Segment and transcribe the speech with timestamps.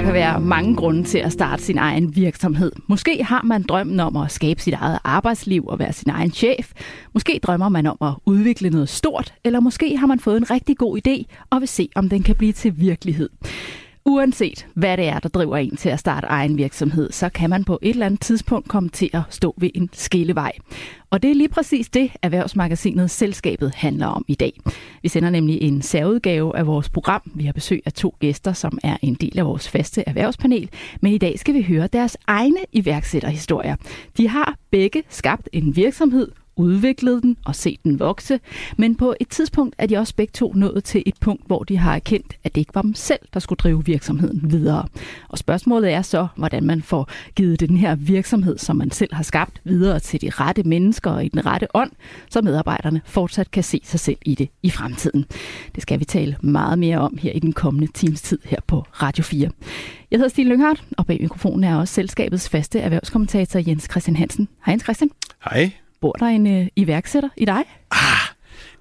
[0.00, 2.72] Der kan være mange grunde til at starte sin egen virksomhed.
[2.88, 6.72] Måske har man drømmen om at skabe sit eget arbejdsliv og være sin egen chef.
[7.14, 10.76] Måske drømmer man om at udvikle noget stort, eller måske har man fået en rigtig
[10.76, 13.28] god idé og vil se, om den kan blive til virkelighed.
[14.04, 17.64] Uanset hvad det er, der driver en til at starte egen virksomhed, så kan man
[17.64, 20.52] på et eller andet tidspunkt komme til at stå ved en skillevej.
[21.10, 24.52] Og det er lige præcis det, Erhvervsmagasinet Selskabet handler om i dag.
[25.02, 27.22] Vi sender nemlig en særudgave af vores program.
[27.34, 30.70] Vi har besøg af to gæster, som er en del af vores faste erhvervspanel.
[31.00, 33.76] Men i dag skal vi høre deres egne iværksætterhistorier.
[34.16, 36.28] De har begge skabt en virksomhed,
[36.60, 38.40] udviklet den og set den vokse,
[38.76, 41.76] men på et tidspunkt er de også begge to nået til et punkt, hvor de
[41.76, 44.88] har erkendt, at det ikke var dem selv, der skulle drive virksomheden videre.
[45.28, 49.22] Og spørgsmålet er så, hvordan man får givet den her virksomhed, som man selv har
[49.22, 51.90] skabt, videre til de rette mennesker og i den rette ånd,
[52.30, 55.24] så medarbejderne fortsat kan se sig selv i det i fremtiden.
[55.74, 58.84] Det skal vi tale meget mere om her i den kommende times tid her på
[58.92, 59.50] Radio 4.
[60.10, 64.48] Jeg hedder Stine Lynghardt, og bag mikrofonen er også selskabets faste erhvervskommentator Jens Christian Hansen.
[64.66, 65.10] Hej Jens Christian.
[65.44, 65.72] Hej.
[66.00, 67.64] Bor der en øh, iværksætter i dig?
[67.90, 68.30] Ah,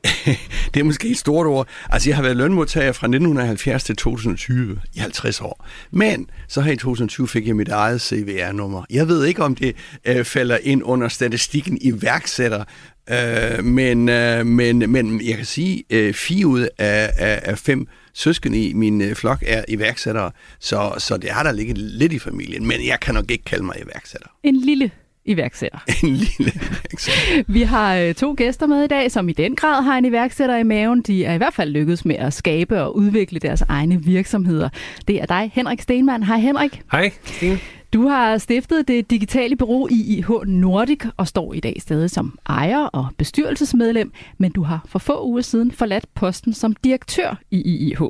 [0.74, 1.68] det er måske et stort ord.
[1.90, 5.66] Altså, jeg har været lønmodtager fra 1970 til 2020 i 50 år.
[5.92, 8.84] Men så her i 2020 fik jeg mit eget CVR-nummer.
[8.90, 9.76] Jeg ved ikke, om det
[10.06, 12.64] øh, falder ind under statistikken iværksætter,
[13.10, 17.88] øh, men, øh, men, men jeg kan sige, øh, fire ud af, af, af fem
[18.14, 22.20] søskende i min øh, flok er iværksættere, så, så det har der ligget lidt i
[22.20, 24.28] familien, men jeg kan nok ikke kalde mig iværksætter.
[24.44, 24.92] En lille
[25.30, 25.80] iværksætter.
[26.04, 27.44] En lille iværksætter.
[27.48, 30.58] Vi har øh, to gæster med i dag, som i den grad har en iværksætter
[30.58, 31.02] i maven.
[31.02, 34.70] De er i hvert fald lykkedes med at skabe og udvikle deres egne virksomheder.
[35.08, 36.24] Det er dig, Henrik Stenmann.
[36.24, 36.82] Hej Henrik.
[36.92, 37.60] Hej, Stine.
[37.94, 42.86] Du har stiftet det digitale bureau IIH Nordic og står i dag stadig som ejer
[42.86, 48.02] og bestyrelsesmedlem, men du har for få uger siden forladt posten som direktør i IIH.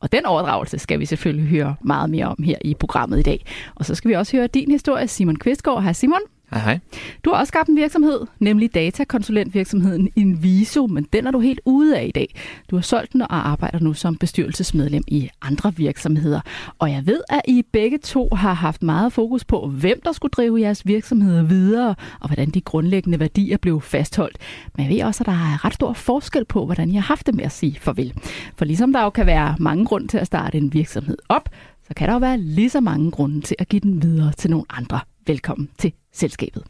[0.00, 3.44] Og den overdragelse skal vi selvfølgelig høre meget mere om her i programmet i dag.
[3.74, 5.82] Og så skal vi også høre din historie, Simon Kvistgaard.
[5.82, 6.20] Hej Simon.
[6.50, 6.78] Hej, hej.
[7.24, 11.98] Du har også skabt en virksomhed, nemlig datakonsulentvirksomheden Inviso, men den er du helt ude
[11.98, 12.34] af i dag.
[12.70, 16.40] Du har solgt den og arbejder nu som bestyrelsesmedlem i andre virksomheder.
[16.78, 20.30] Og jeg ved, at I begge to har haft meget fokus på, hvem der skulle
[20.30, 24.38] drive jeres virksomheder videre, og hvordan de grundlæggende værdier blev fastholdt.
[24.76, 27.26] Men jeg ved også, at der er ret stor forskel på, hvordan I har haft
[27.26, 28.12] det med at sige farvel.
[28.56, 31.48] For ligesom der jo kan være mange grunde til at starte en virksomhed op,
[31.88, 34.50] så kan der jo være lige så mange grunde til at give den videre til
[34.50, 35.00] nogle andre.
[35.26, 36.64] Velkommen til selskabet.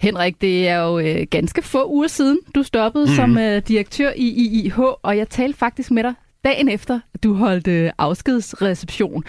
[0.00, 3.14] Henrik, det er jo øh, ganske få uger siden, du stoppede mm.
[3.14, 6.14] som øh, direktør i IIH, og jeg talte faktisk med dig
[6.44, 9.24] dagen efter, at du holdt øh, afskedsreception.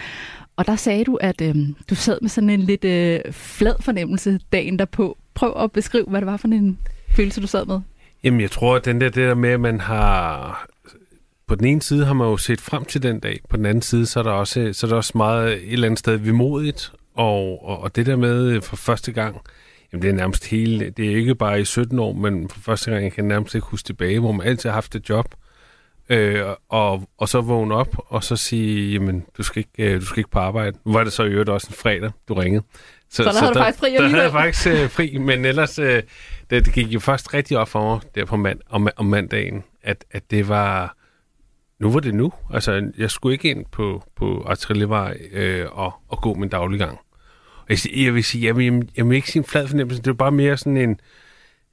[0.56, 1.56] Og der sagde du, at øh,
[1.90, 5.18] du sad med sådan en lidt øh, flad fornemmelse dagen derpå.
[5.34, 6.78] Prøv at beskrive, hvad det var for en
[7.16, 7.80] følelse, du sad med.
[8.24, 10.66] Jamen, jeg tror, at den der, det der med, at man har...
[11.48, 13.40] På den ene side har man jo set frem til den dag.
[13.50, 15.86] På den anden side, så er der også, så er der også meget et eller
[15.86, 16.92] andet sted vimodigt.
[17.14, 19.40] Og, og, og det der med for første gang,
[19.92, 20.90] jamen det er nærmest hele...
[20.90, 23.66] Det er ikke bare i 17 år, men for første gang, jeg kan nærmest ikke
[23.66, 25.34] huske tilbage, hvor man altid har haft et job.
[26.08, 30.04] Øh, og, og så vågne op, og så sige, jamen, du skal ikke, øh, du
[30.06, 30.78] skal ikke på arbejde.
[30.84, 32.64] Nu var det så i øvrigt også en fredag, du ringede.
[33.10, 35.44] Så, så der så havde du faktisk fri Der havde jeg faktisk øh, fri, men
[35.44, 36.02] ellers, øh,
[36.50, 39.64] det, det gik jo først rigtig op for mig der på mand, om, om mandagen,
[39.82, 40.97] at, at det var,
[41.78, 42.32] nu var det nu.
[42.54, 46.98] Altså, jeg skulle ikke ind på, på Artillerivej øh, og, og gå min dagliggang.
[47.68, 50.14] Jeg, jeg vil sige, jeg vil, jeg vil ikke sige en flad fornemmelse, det var
[50.14, 51.00] bare mere sådan en,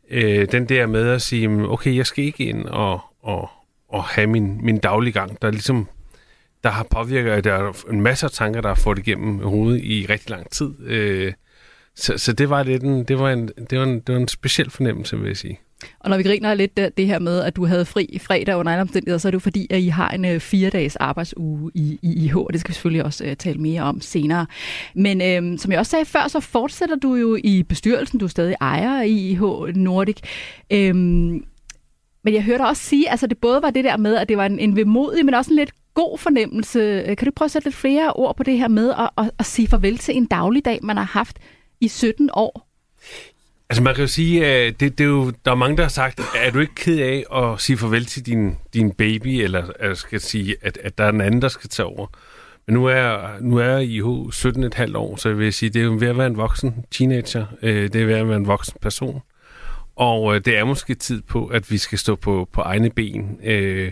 [0.09, 3.49] øh, den der med at sige, okay, jeg skal ikke ind og, og,
[3.89, 5.87] og have min, min dagliggang, der ligesom
[6.63, 10.05] der har påvirket, der er en masse af tanker, der har fået igennem hovedet i
[10.09, 10.73] rigtig lang tid.
[10.85, 11.33] Øh,
[11.95, 14.27] så, så det var lidt en, det var en, det var en, det var en
[14.27, 15.59] speciel fornemmelse, vil jeg sige.
[15.99, 18.71] Og når vi griner lidt det, det her med, at du havde fri fredag under
[18.71, 21.99] alle omstændigheder, så er det jo fordi, at I har en uh, fire-dages arbejdsuge i,
[22.01, 24.45] i IH, og det skal vi selvfølgelig også uh, tale mere om senere.
[24.95, 28.29] Men uh, som jeg også sagde før, så fortsætter du jo i bestyrelsen, du er
[28.29, 29.41] stadig ejer i IH
[29.75, 30.17] Nordic.
[30.73, 30.95] Uh,
[32.25, 34.37] men jeg hørte også sige, at altså, det både var det der med, at det
[34.37, 36.79] var en, en vemodig, men også en lidt god fornemmelse.
[36.79, 39.31] Øh, kan du prøve at sætte lidt flere ord på det her med at, at,
[39.39, 41.39] at sige farvel til en dagligdag, man har haft
[41.81, 42.74] i 17 år?
[43.69, 45.89] Altså man kan jo sige, at det, det er jo, der er mange, der har
[45.89, 49.97] sagt, er du ikke ked af at sige farvel til din, din baby, eller jeg
[49.97, 52.07] skal sige, at, at der er en anden, der skal tage over?
[52.67, 55.97] Men nu er, nu er I 17,5 år, så jeg vil sige, det er jo
[55.99, 57.45] ved at være en voksen teenager.
[57.61, 59.21] Øh, det er ved at være en voksen person.
[59.95, 63.39] Og øh, det er måske tid på, at vi skal stå på, på egne ben,
[63.43, 63.91] øh,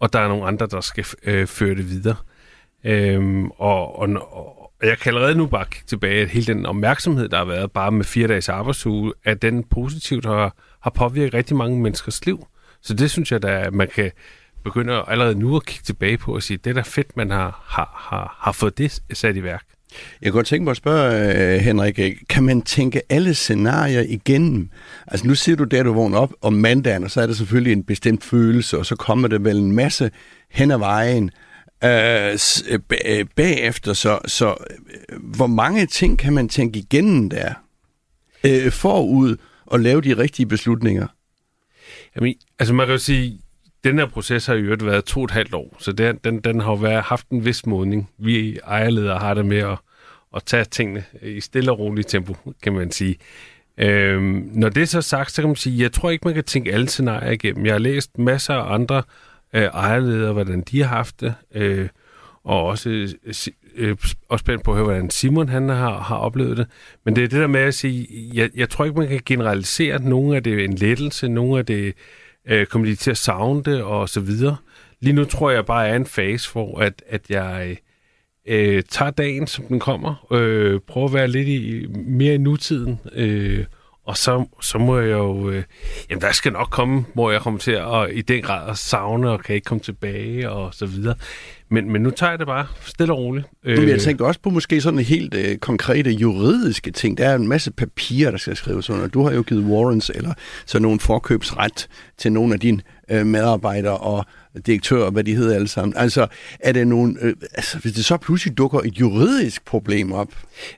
[0.00, 2.16] og der er nogle andre, der skal øh, føre det videre.
[2.84, 7.28] Øhm, og, og, og jeg kan allerede nu bare kigge tilbage, at hele den opmærksomhed,
[7.28, 11.56] der har været bare med fire dages arbejdsuge, at den positivt har, har påvirket rigtig
[11.56, 12.46] mange menneskers liv.
[12.82, 14.10] Så det synes jeg, at man kan
[14.64, 17.64] begynde allerede nu at kigge tilbage på og sige, det er da fedt, man har,
[17.66, 19.64] har, har, har fået det sat i værk.
[20.22, 24.04] Jeg kunne godt tænke mig at spørge, øh, Henrik, øh, kan man tænke alle scenarier
[24.08, 24.70] igennem?
[25.06, 27.72] Altså nu siger du, der du vågner op om mandagen, og så er der selvfølgelig
[27.72, 30.10] en bestemt følelse, og så kommer der vel en masse
[30.50, 31.30] hen ad vejen
[31.84, 32.38] Øh,
[32.68, 33.92] øh, øh, bagefter.
[33.92, 37.54] Så, så øh, hvor mange ting kan man tænke igennem der
[38.44, 39.36] øh, forud
[39.66, 41.06] og lave de rigtige beslutninger?
[42.16, 43.40] Jamen, altså man kan jo sige,
[43.84, 46.40] den her proces har jo øvrigt været to og et halvt år, så den, den,
[46.40, 48.10] den har jo været, haft en vis modning.
[48.18, 49.78] Vi ejerledere har det med at,
[50.36, 53.16] at tage tingene i stille og roligt tempo, kan man sige.
[53.78, 56.44] Øhm, når det er så sagt, så kan man sige, jeg tror ikke, man kan
[56.44, 57.66] tænke alle scenarier igennem.
[57.66, 59.02] Jeg har læst masser af andre øh,
[59.62, 61.88] ejerledere, hvordan de har haft det, øh,
[62.44, 63.14] og også
[63.76, 63.96] øh,
[64.28, 66.66] også spændt på at høre, hvordan Simon han har, har oplevet det.
[67.04, 69.94] Men det er det der med at sige, jeg, jeg tror ikke, man kan generalisere.
[69.94, 71.94] at Nogle af det er en lettelse, nogle af det
[72.48, 74.56] øh, kommer de til at savne det og så videre.
[75.00, 77.76] Lige nu tror jeg bare, er en fase, hvor at, at jeg
[78.48, 83.00] øh, tager dagen, som den kommer, øh, prøver at være lidt i, mere i nutiden,
[83.12, 83.64] øh,
[84.06, 85.50] og så, så må jeg jo...
[85.50, 85.62] Øh,
[86.10, 89.30] jamen, der skal nok komme, hvor jeg kommer til at i den grad at savne
[89.30, 91.14] og kan ikke komme tilbage og så videre.
[91.70, 93.46] Men, men nu tager jeg det bare stille og roligt.
[93.64, 97.18] Men jeg øh, tænker også på måske sådan helt øh, konkrete juridiske ting.
[97.18, 99.08] Der er en masse papirer, der skal skrives under.
[99.08, 100.34] Du har jo givet warrants eller
[100.66, 104.24] så nogle forkøbsret til nogle af dine øh, medarbejdere og
[104.66, 105.96] direktører, hvad de hedder alle sammen.
[105.96, 106.26] Altså,
[106.60, 110.28] er det nogen, øh, altså, hvis det så pludselig dukker et juridisk problem op?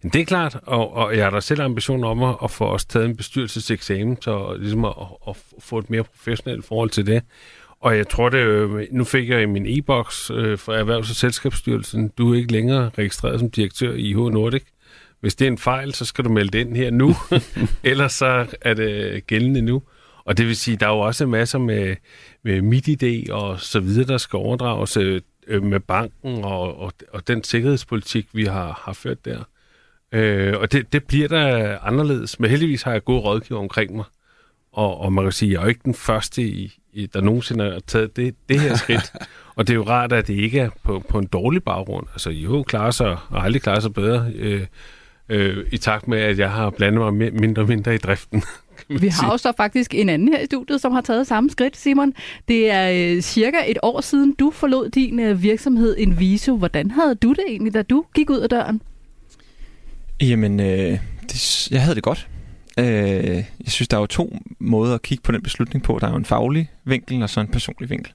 [0.03, 2.85] Det er klart, og, og jeg har da selv ambition om at, at få os
[2.85, 4.93] taget en bestyrelseseksamen, så ligesom at,
[5.29, 7.23] at, få et mere professionelt forhold til det.
[7.81, 11.17] Og jeg tror det, øh, nu fik jeg i min e-boks øh, fra Erhvervs- og
[11.17, 14.63] Selskabsstyrelsen, du er ikke længere registreret som direktør i H Nordic.
[15.21, 17.15] Hvis det er en fejl, så skal du melde det ind her nu,
[17.85, 19.83] ellers så er det gældende nu.
[20.25, 21.97] Og det vil sige, der er jo også masser med,
[22.47, 27.45] med MIDI og så videre, der skal overdrages øh, med banken og, og, og den
[27.45, 29.39] sikkerhedspolitik, vi har, har ført der.
[30.13, 34.05] Øh, og det, det bliver der anderledes, men heldigvis har jeg gode rådgiver omkring mig.
[34.73, 37.65] Og, og man kan sige, at jeg er ikke den første, i, i, der nogensinde
[37.65, 39.13] har taget det, det her skridt.
[39.57, 42.07] og det er jo rart, at det ikke er på, på en dårlig baggrund.
[42.13, 44.67] Altså, jo, klarer sig og aldrig klarer sig bedre, øh,
[45.29, 48.43] øh, i takt med, at jeg har blandet mig mindre og mindre i driften.
[49.01, 51.77] Vi har jo så faktisk en anden her i studiet, som har taget samme skridt,
[51.77, 52.13] Simon.
[52.49, 56.57] Det er øh, cirka et år siden, du forlod din øh, virksomhed Inviso.
[56.57, 58.83] Hvordan havde du det egentlig, da du gik ud af døren?
[60.21, 60.99] Jamen, øh,
[61.31, 62.29] det, jeg havde det godt.
[62.79, 62.85] Øh,
[63.37, 65.99] jeg synes, der er jo to måder at kigge på den beslutning på.
[66.01, 68.13] Der er jo en faglig vinkel og så en personlig vinkel.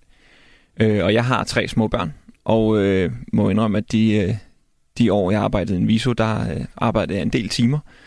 [0.80, 2.14] Øh, og jeg har tre små børn,
[2.46, 4.36] og øh, må indrømme, at de, øh,
[4.98, 8.01] de år, jeg arbejdede i Inviso, der øh, arbejdede jeg en del timer øh,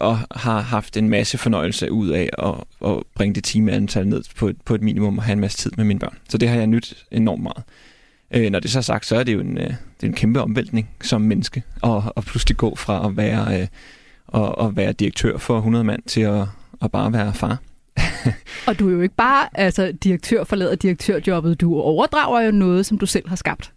[0.00, 2.54] og har haft en masse fornøjelse ud af at,
[2.90, 5.70] at bringe det timeantal ned på et, på et minimum og have en masse tid
[5.76, 6.18] med mine børn.
[6.28, 7.64] Så det har jeg nyt enormt meget.
[8.34, 10.14] Øh, når det så er sagt, så er det jo en, øh, det er en
[10.14, 13.66] kæmpe omvæltning som menneske, og, og pludselig gå fra at være, øh,
[14.26, 16.46] og, at være direktør for 100 mand til at,
[16.82, 17.58] at bare være far.
[18.68, 22.98] og du er jo ikke bare altså, direktør forlader direktørjobbet, du overdrager jo noget, som
[22.98, 23.72] du selv har skabt.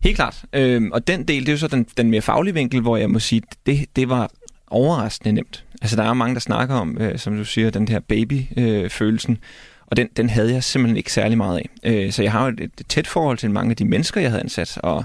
[0.00, 0.44] Helt klart.
[0.52, 3.10] Øhm, og den del, det er jo så den, den mere faglige vinkel, hvor jeg
[3.10, 4.30] må sige, det, det var
[4.66, 5.64] overraskende nemt.
[5.82, 9.38] Altså, der er mange, der snakker om, øh, som du siger, den her baby-følelsen, øh,
[9.86, 11.70] og den, den havde jeg simpelthen ikke særlig meget af.
[11.84, 14.42] Øh, så jeg har et, et tæt forhold til mange af de mennesker, jeg havde
[14.42, 15.04] ansat, og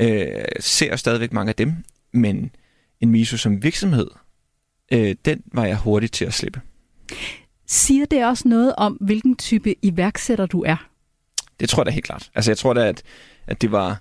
[0.00, 0.26] øh,
[0.60, 1.74] ser stadigvæk mange af dem,
[2.12, 2.50] men
[3.00, 4.06] en miso som virksomhed,
[4.92, 6.60] øh, den var jeg hurtigt til at slippe.
[7.66, 10.88] Siger det også noget om, hvilken type iværksætter du er?
[11.60, 12.30] Det tror jeg da helt klart.
[12.34, 13.02] Altså jeg tror da, at,
[13.46, 14.00] at det var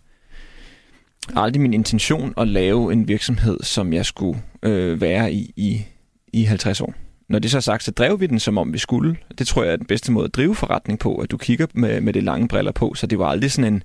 [1.36, 5.86] aldrig min intention at lave en virksomhed, som jeg skulle øh, være i, i
[6.34, 6.94] i 50 år.
[7.30, 9.18] Når det så er sagt, så drev vi den, som om vi skulle.
[9.38, 12.02] Det tror jeg er den bedste måde at drive forretning på, at du kigger med,
[12.02, 13.84] med det lange briller på, så det var aldrig sådan en,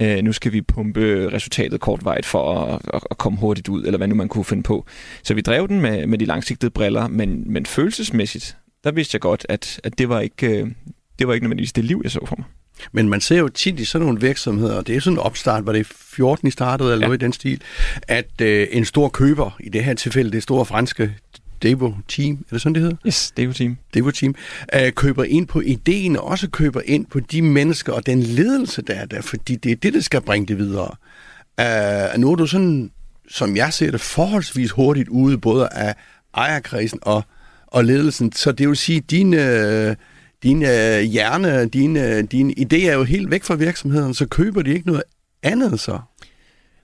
[0.00, 3.98] øh, nu skal vi pumpe resultatet kortvejt for at, at, at komme hurtigt ud, eller
[3.98, 4.86] hvad nu man kunne finde på.
[5.22, 9.20] Så vi drev den med, med de langsigtede briller, men, men følelsesmæssigt, der vidste jeg
[9.20, 10.70] godt, at, at det, var ikke, øh,
[11.18, 12.46] det var ikke nødvendigvis det liv, jeg så for mig.
[12.92, 15.72] Men man ser jo tit i sådan nogle virksomheder, det er sådan en opstart, var
[15.72, 17.08] det 14 i startede, eller ja.
[17.08, 17.62] noget i den stil,
[18.08, 21.14] at øh, en stor køber, i det her tilfælde det store franske
[21.62, 22.96] Devo Team, er det sådan, det hedder?
[23.06, 23.76] Yes, Devo Team.
[23.94, 24.34] Devo Team.
[24.74, 28.82] Øh, køber ind på ideen, og også køber ind på de mennesker og den ledelse,
[28.82, 30.90] der er der, fordi det er det, der skal bringe det videre.
[31.60, 32.90] Øh, nu er du sådan,
[33.28, 35.94] som jeg ser det, forholdsvis hurtigt ude, både af
[36.34, 37.22] ejerkredsen og,
[37.66, 39.34] og ledelsen, så det vil sige, at din...
[39.34, 39.96] Øh,
[40.42, 44.62] din øh, hjerne, din, øh, din idé er jo helt væk fra virksomheden, så køber
[44.62, 45.02] de ikke noget
[45.42, 45.98] andet så?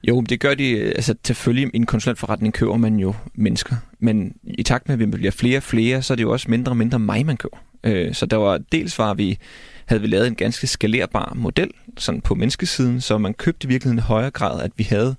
[0.09, 4.33] Jo, det gør de, øh, altså selvfølgelig i en konsulentforretning køber man jo mennesker, men
[4.45, 6.73] i takt med, at vi bliver flere og flere, så er det jo også mindre
[6.73, 7.57] og mindre mig, man køber.
[7.85, 9.38] Øh, så der var, dels var vi,
[9.87, 13.99] havde vi lavet en ganske skalerbar model sådan på menneskesiden, så man købte i virkeligheden
[13.99, 15.17] i højere grad, at vi havde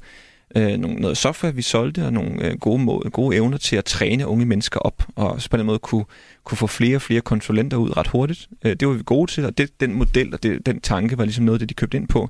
[0.55, 3.85] øh, nogle, noget software, vi solgte, og nogle øh, gode, måde, gode evner til at
[3.85, 6.05] træne unge mennesker op, og så på den måde kunne,
[6.43, 8.49] kunne få flere og flere konsulenter ud ret hurtigt.
[8.65, 11.23] Øh, det var vi gode til, og det, den model og det, den tanke var
[11.23, 12.29] ligesom noget, det de købte ind på.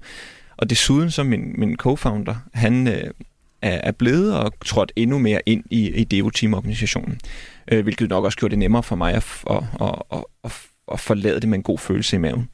[0.57, 3.03] Og desuden så min, min co-founder, han øh,
[3.61, 7.19] er, er blevet og trådt endnu mere ind i, i Devo-team-organisationen,
[7.71, 10.51] øh, hvilket nok også gjorde det nemmere for mig at, at, at, at, at,
[10.91, 12.49] at forlade det med en god følelse i maven.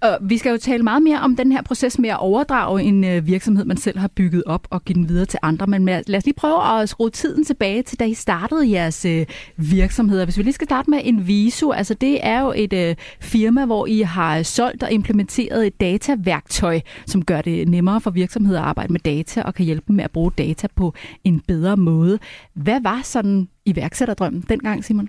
[0.00, 3.04] Og vi skal jo tale meget mere om den her proces med at overdrage en
[3.04, 5.66] øh, virksomhed, man selv har bygget op og give den videre til andre.
[5.66, 9.26] Men lad os lige prøve at skrue tiden tilbage til, da I startede jeres øh,
[9.56, 10.24] virksomheder.
[10.24, 13.66] Hvis vi lige skal starte med en viso, altså det er jo et øh, firma,
[13.66, 18.66] hvor I har solgt og implementeret et dataværktøj, som gør det nemmere for virksomheder at
[18.66, 22.18] arbejde med data og kan hjælpe dem med at bruge data på en bedre måde.
[22.54, 25.08] Hvad var sådan iværksætterdrømmen dengang, Simon?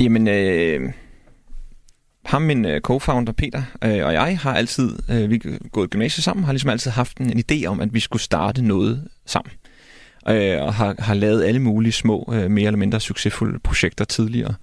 [0.00, 0.92] Jamen, øh
[2.30, 6.44] ham, min øh, co-founder Peter øh, og jeg har altid, øh, vi gået gymnasiet sammen,
[6.44, 9.52] har ligesom altid haft en, en idé om, at vi skulle starte noget sammen.
[10.28, 14.54] Øh, og har, har lavet alle mulige små, øh, mere eller mindre succesfulde projekter tidligere.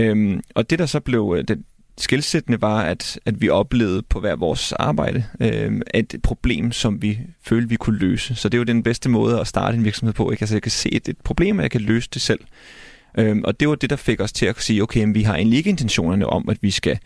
[0.00, 1.62] Um, og det der så blev øh, det
[1.98, 7.18] skilsættende var, at, at vi oplevede på hver vores arbejde øh, et problem, som vi
[7.42, 8.34] følte, vi kunne løse.
[8.34, 10.30] Så det er jo den bedste måde at starte en virksomhed på.
[10.30, 10.42] Ikke?
[10.42, 12.40] Altså, jeg kan se et, et problem, og jeg kan løse det selv.
[13.18, 15.56] Øhm, og det var det, der fik os til at sige, okay, vi har egentlig
[15.56, 16.98] ikke intentionerne om, at vi skal,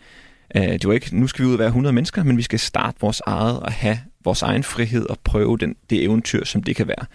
[0.55, 2.59] øh, det var ikke, nu skal vi ud og være 100 mennesker, men vi skal
[2.59, 6.75] starte vores eget og have vores egen frihed og prøve den, det eventyr, som det
[6.75, 7.05] kan være.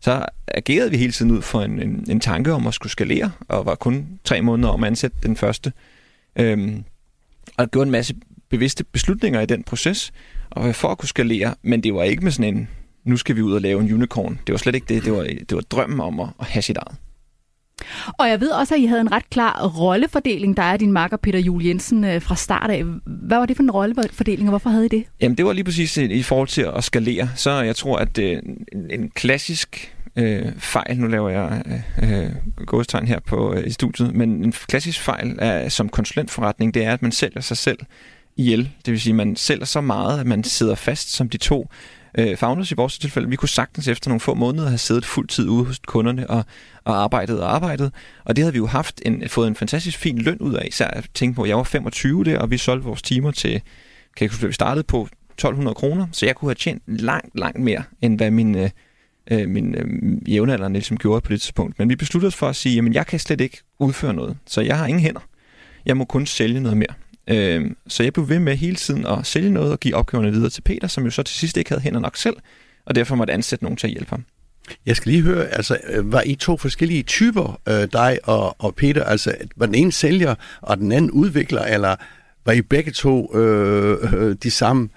[0.00, 3.30] Så agerede vi hele tiden ud for en, en, en tanke om at skulle skalere,
[3.48, 5.72] og var kun tre måneder om at ansætte den første.
[6.36, 6.84] Øhm,
[7.56, 8.14] og gjorde en masse
[8.48, 10.12] bevidste beslutninger i den proces,
[10.50, 12.68] og for at kunne skalere, men det var ikke med sådan en,
[13.04, 14.40] nu skal vi ud og lave en unicorn.
[14.46, 15.04] Det var slet ikke det.
[15.04, 16.98] Det var, det var drømmen om at, at have sit eget.
[18.18, 21.16] Og jeg ved også, at I havde en ret klar rollefordeling, der er din makker
[21.16, 22.84] Peter Jul Jensen øh, fra start af.
[23.04, 25.04] Hvad var det for en rollefordeling, og hvorfor havde I det?
[25.20, 27.28] Jamen, det var lige præcis øh, i forhold til at skalere.
[27.36, 28.42] Så jeg tror, at øh,
[28.90, 32.30] en klassisk øh, fejl, nu laver jeg øh, øh,
[32.66, 36.92] gåstegn her på øh, i studiet, men en klassisk fejl er, som konsulentforretning, det er,
[36.92, 37.78] at man sælger sig selv
[38.36, 38.70] ihjel.
[38.86, 41.68] Det vil sige, at man sælger så meget, at man sidder fast som de to
[42.18, 43.28] øh, founders i vores tilfælde.
[43.28, 46.44] Vi kunne sagtens efter nogle få måneder have siddet fuld tid ude hos kunderne og,
[46.84, 47.92] og arbejdet og arbejdet.
[48.24, 50.66] Og det havde vi jo haft en, fået en fantastisk fin løn ud af.
[50.68, 53.52] Især at tænke på, at jeg var 25 der, og vi solgte vores timer til,
[54.16, 56.06] kan jeg huske, vi startede på 1200 kroner.
[56.12, 58.70] Så jeg kunne have tjent langt, langt mere, end hvad min, øh,
[59.30, 61.78] øh min øh, jævnaldrende ligesom gjorde på det tidspunkt.
[61.78, 64.36] Men vi besluttede os for at sige, at jeg kan slet ikke udføre noget.
[64.46, 65.20] Så jeg har ingen hænder.
[65.86, 66.94] Jeg må kun sælge noget mere.
[67.28, 70.50] Øh, så jeg blev ved med hele tiden at sælge noget og give opgaverne videre
[70.50, 72.36] til Peter, som jo så til sidst ikke havde hænder nok selv,
[72.86, 74.24] og derfor måtte ansætte nogen til at hjælpe ham.
[74.86, 79.04] Jeg skal lige høre, altså, var I to forskellige typer, øh, dig og, og Peter?
[79.04, 81.96] Altså, var den ene sælger, og den anden udvikler, eller
[82.44, 84.88] var I begge to øh, øh, de samme,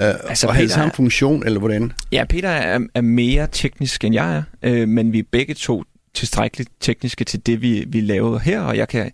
[0.00, 1.92] øh, altså, og havde samme funktion, eller hvordan?
[2.12, 5.84] Ja, Peter er, er mere teknisk, end jeg er, øh, men vi er begge to
[6.14, 9.10] tilstrækkeligt tekniske til det, vi, vi laver her, og jeg kan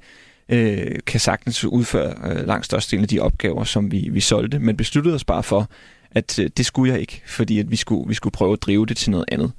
[0.48, 4.76] øh, kan sagtens udføre øh, langt størstedelen af de opgaver, som vi, vi solgte, men
[4.76, 5.70] besluttede os bare for,
[6.10, 8.86] at øh, det skulle jeg ikke, fordi at vi, skulle, vi skulle prøve at drive
[8.86, 9.52] det til noget andet.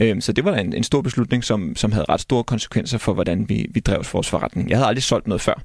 [0.00, 3.14] Øh, så det var en, en stor beslutning, som, som havde ret store konsekvenser for,
[3.14, 4.70] hvordan vi, vi drev vores forretning.
[4.70, 5.62] Jeg havde aldrig solgt noget før,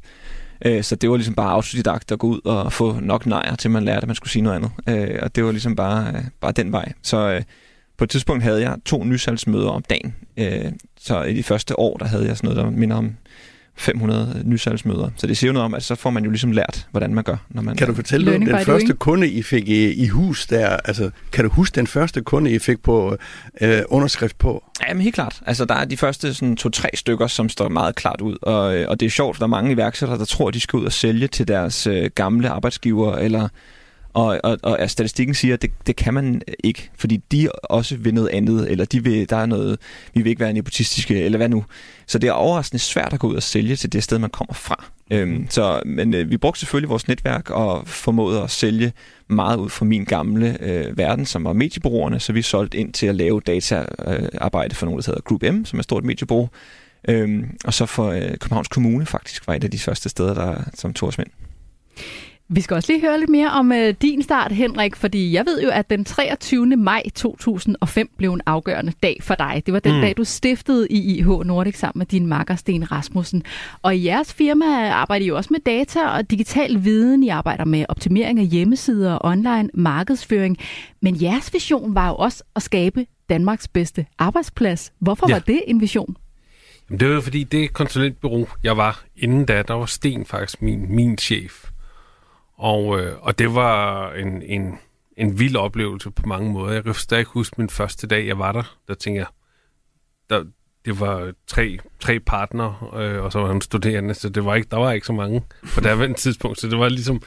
[0.65, 3.71] øh, så det var ligesom bare autodidakt at gå ud og få nok nejer, til
[3.71, 4.71] man lærte, at man skulle sige noget andet.
[4.89, 6.91] Øh, og det var ligesom bare, øh, bare den vej.
[7.01, 7.41] Så øh,
[7.97, 10.15] på et tidspunkt havde jeg to nysalgsmøder om dagen.
[10.38, 13.15] Øh, så i de første år, der havde jeg sådan noget, der minder om
[13.79, 15.09] 500 nysalgsmøder.
[15.15, 17.24] Så det siger jo noget om, at så får man jo ligesom lært, hvordan man
[17.24, 17.36] gør.
[17.50, 20.67] Når man kan du fortælle om den første kunde, I fik i, i hus der?
[20.67, 23.17] Altså, kan du huske den første kunde, I fik på
[23.62, 24.63] øh, underskrift på?
[24.88, 25.41] Ja, men helt klart.
[25.45, 28.38] Altså, der er de første sådan, to-tre stykker, som står meget klart ud.
[28.41, 30.59] Og, øh, og det er sjovt, for der er mange iværksættere, der tror, at de
[30.59, 33.48] skal ud og sælge til deres øh, gamle arbejdsgiver, eller
[34.13, 38.13] og, og, og statistikken siger, at det, det kan man ikke, fordi de også vil
[38.13, 39.79] noget andet, eller de vil, der er noget,
[40.13, 41.65] vi vil ikke være nepotistiske, eller hvad nu.
[42.07, 44.53] Så det er overraskende svært at gå ud og sælge til det sted, man kommer
[44.53, 44.85] fra.
[45.11, 48.93] Øhm, så, men øh, vi brugte selvfølgelig vores netværk og formåede at sælge
[49.27, 53.05] meget ud fra min gamle øh, verden, som var mediebureauerne, så vi solgte ind til
[53.05, 56.49] at lave dataarbejde øh, for nogle, der hedder Group M, som er et stort mediebureau.
[57.07, 60.63] Øhm, og så for øh, Københavns Kommune faktisk var et af de første steder, der,
[60.73, 61.25] som tog os med.
[62.51, 65.63] Vi skal også lige høre lidt mere om øh, din start, Henrik, fordi jeg ved
[65.63, 66.65] jo, at den 23.
[66.65, 69.63] maj 2005 blev en afgørende dag for dig.
[69.65, 70.01] Det var den mm.
[70.01, 73.43] dag, du stiftede i IH Nordic sammen med din makker Sten Rasmussen.
[73.81, 77.23] Og i jeres firma arbejder I jo også med data og digital viden.
[77.23, 80.57] I arbejder med optimering af hjemmesider og online markedsføring.
[81.01, 84.93] Men jeres vision var jo også at skabe Danmarks bedste arbejdsplads.
[84.99, 85.35] Hvorfor ja.
[85.35, 86.15] var det en vision?
[86.89, 90.95] Jamen, det var fordi, det konsulentbureau, jeg var inden da, der var Sten faktisk min,
[90.95, 91.69] min chef.
[92.59, 94.79] Og, øh, og det var en, en,
[95.17, 96.73] en vild oplevelse på mange måder.
[96.73, 98.77] Jeg kan stadig huske min første dag, jeg var der.
[98.87, 99.27] Der tænkte jeg,
[100.29, 100.43] der,
[100.85, 104.67] det var tre, tre partner, øh, og så var han studerende, så det var ikke,
[104.71, 106.59] der var ikke så mange på det tidspunkt.
[106.59, 107.21] Så det var ligesom,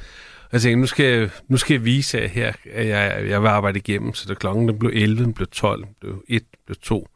[0.52, 3.48] jeg tænkte, nu skal jeg, nu skal jeg vise jer her, at jeg, jeg vil
[3.48, 4.14] arbejde igennem.
[4.14, 7.08] Så da klokken den blev 11, den blev 12, den blev 1, den blev 2.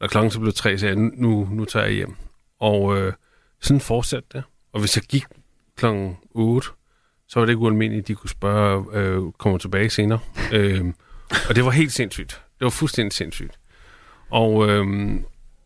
[0.00, 2.16] Og klokken så blev 3, så jeg, nu, nu tager jeg hjem.
[2.60, 3.12] Og øh,
[3.60, 4.42] sådan fortsatte det.
[4.72, 5.24] Og hvis jeg gik
[5.76, 6.68] klokken 8,
[7.28, 10.18] så var det ikke ualmindeligt, at de kunne spørge, øh, kommer tilbage senere.
[10.52, 10.84] øh,
[11.48, 12.42] og det var helt sindssygt.
[12.58, 13.58] Det var fuldstændig sindssygt.
[14.30, 14.86] Og, øh,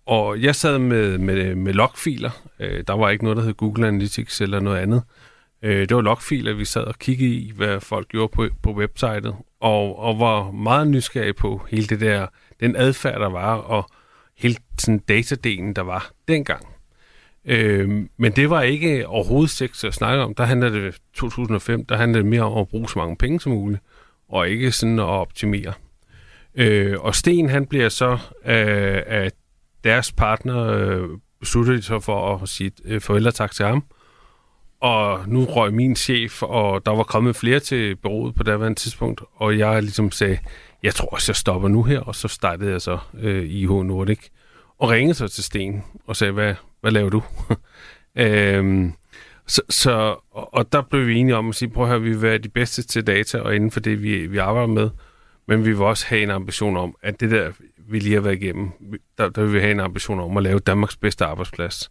[0.07, 2.31] og jeg sad med, med, med logfiler.
[2.61, 5.03] Øh, der var ikke noget, der hed Google Analytics eller noget andet.
[5.63, 9.35] Øh, det var logfiler, vi sad og kiggede i, hvad folk gjorde på, på websitet,
[9.61, 12.27] og, og var meget nysgerrige på hele det der,
[12.61, 13.91] den adfærd, der var, og
[14.39, 16.72] hele sådan datadelen, der var dengang.
[17.45, 20.35] Øh, men det var ikke overhovedet sex at snakke om.
[20.35, 23.53] Der handlede det 2005, der handlede det mere om at bruge så mange penge som
[23.53, 23.83] muligt,
[24.29, 25.73] og ikke sådan at optimere.
[26.55, 28.13] Øh, og Sten, han bliver så
[28.45, 29.33] øh, af
[29.85, 31.09] deres partner øh,
[31.41, 33.85] besluttet sig for at sige øh, forældre tak til ham.
[34.81, 39.21] Og nu røg min chef, og der var kommet flere til bureauet på det tidspunkt,
[39.37, 40.39] og jeg ligesom sagde,
[40.83, 44.29] jeg tror også, jeg stopper nu her, og så startede jeg så øh, IH Nordic,
[44.79, 47.23] og ringede så til Sten og sagde, hvad, hvad laver du?
[48.25, 48.93] øhm,
[49.47, 52.23] så, så, og der blev vi enige om at sige, prøv at høre, vi vil
[52.23, 54.91] være de bedste til data, og inden for det, vi, vi arbejder med,
[55.47, 57.53] men vi vil også have en ambition om, at det der,
[57.89, 58.71] vi lige har været igennem,
[59.19, 61.91] der, der vil vi have en ambition om at lave Danmarks bedste arbejdsplads.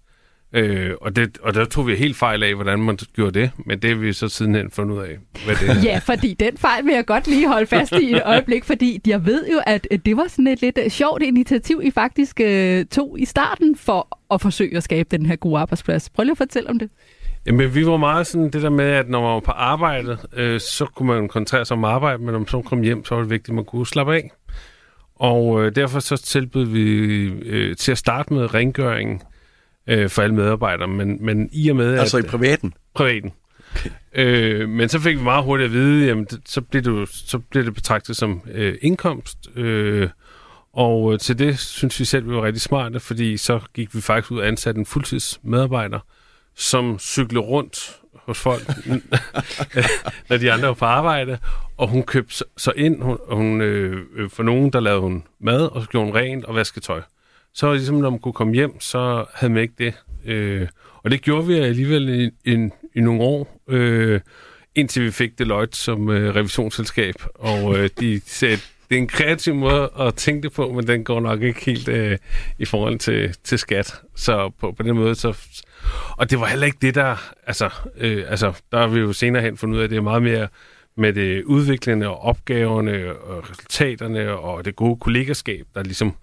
[0.54, 3.80] Øh, og, det, og der tog vi helt fejl af, hvordan man gjorde det, men
[3.80, 5.82] det har vi så sidenhen fundet ud af, hvad det er.
[5.84, 9.26] ja, fordi den fejl vil jeg godt lige holde fast i et øjeblik, fordi jeg
[9.26, 13.20] ved jo, at det var sådan et lidt øh, sjovt initiativ, I faktisk øh, tog
[13.20, 16.10] i starten for at forsøge at skabe den her gode arbejdsplads.
[16.10, 16.90] Prøv lige at fortælle om det.
[17.46, 20.60] Jamen, vi var meget sådan det der med, at når man var på arbejde, øh,
[20.60, 23.22] så kunne man koncentrere sig om arbejde, men når man så kom hjem, så var
[23.22, 24.32] det vigtigt, at man kunne slappe af.
[25.16, 26.84] Og øh, derfor så tilbød vi
[27.46, 29.24] øh, til at starte med rengøring
[29.88, 31.98] øh, for alle medarbejdere, men, men i og med...
[32.00, 32.74] Altså at, i privaten?
[32.94, 33.32] Privaten.
[33.76, 33.90] Okay.
[34.14, 37.40] Øh, men så fik vi meget hurtigt at vide, jamen, det, så, blev det, så
[37.40, 40.10] blev det betragtet som øh, indkomst, øh,
[40.74, 44.02] og øh, til det synes vi selv, vi var rigtig smarte, fordi så gik vi
[44.02, 46.00] faktisk ud og ansatte en fuldtidsmedarbejder,
[46.56, 48.68] som cyklede rundt hos folk,
[50.30, 51.38] når de andre var på arbejde,
[51.78, 55.82] og hun købte så ind, hun, hun, øh, for nogen, der lavede hun mad, og
[55.82, 57.02] så gjorde hun rent og vaskede tøj
[57.54, 59.94] så ligesom, når man kunne komme hjem, så havde man ikke det.
[60.26, 60.68] Øh,
[61.04, 64.20] og det gjorde vi alligevel i, i, i nogle år, øh,
[64.76, 67.16] indtil vi fik Deloitte som øh, revisionsselskab.
[67.36, 68.58] Og øh, de sagde,
[68.90, 71.88] det er en kreativ måde at tænke det på, men den går nok ikke helt
[71.88, 72.18] øh,
[72.60, 74.02] i forhold til, til skat.
[74.16, 75.38] Så på, på den måde, så...
[76.18, 77.34] Og det var heller ikke det, der...
[77.48, 80.02] Altså, øh, altså, der har vi jo senere hen fundet ud af, at det er
[80.02, 80.48] meget mere
[80.98, 86.16] med det udviklende og opgaverne og resultaterne og det gode kollegaskab, der ligesom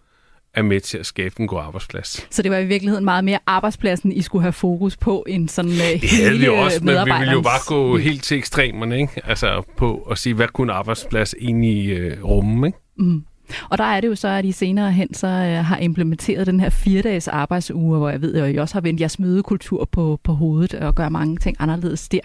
[0.55, 2.27] er med til at skabe en god arbejdsplads.
[2.31, 5.71] Så det var i virkeligheden meget mere arbejdspladsen, I skulle have fokus på, end sådan
[5.71, 9.21] uh, det havde vi også, men vi ville jo bare gå helt til ekstremerne, ikke?
[9.25, 12.79] Altså på at sige, hvad kunne arbejdsplads egentlig uh, rumme, ikke?
[12.97, 13.25] Mm.
[13.71, 16.61] Og der er det jo så, at I senere hen så uh, har implementeret den
[16.61, 20.33] her fire-dages arbejdsuge, hvor jeg ved, at I også har vendt jeres mødekultur på, på
[20.33, 22.21] hovedet og gør mange ting anderledes der.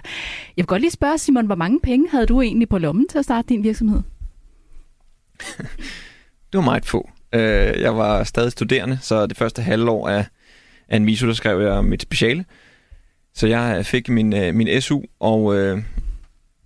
[0.58, 3.18] Jeg vil godt lige spørge, Simon, hvor mange penge havde du egentlig på lommen til
[3.18, 4.02] at starte din virksomhed?
[6.52, 7.10] det var meget få.
[7.34, 10.26] Øh, jeg var stadig studerende, så det første halvår af,
[10.90, 12.46] af en miso, der skrev jeg mit speciale.
[13.34, 15.84] Så jeg øh, fik min, øh, min SU, og, øh,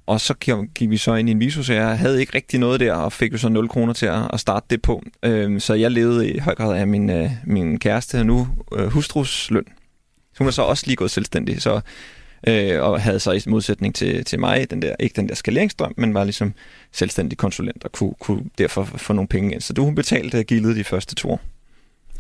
[0.06, 0.34] og så
[0.75, 3.13] gik vi så ind i en viso, så jeg havde ikke rigtig noget der, og
[3.13, 5.03] fik jo så 0 kroner til at, at starte det på.
[5.23, 9.51] Øh, så jeg levede i høj grad af min, øh, min kæreste, nu øh, hustrus
[9.51, 9.65] løn.
[10.34, 11.82] Så hun er så også lige gået selvstændig, så
[12.47, 15.93] øh, og havde så i modsætning til, til mig, den der, ikke den der skaleringsdrøm,
[15.97, 16.54] men var ligesom
[16.91, 19.62] selvstændig konsulent og kunne, kunne derfor få nogle penge ind.
[19.62, 21.41] Så du hun betalte gildet de første to år.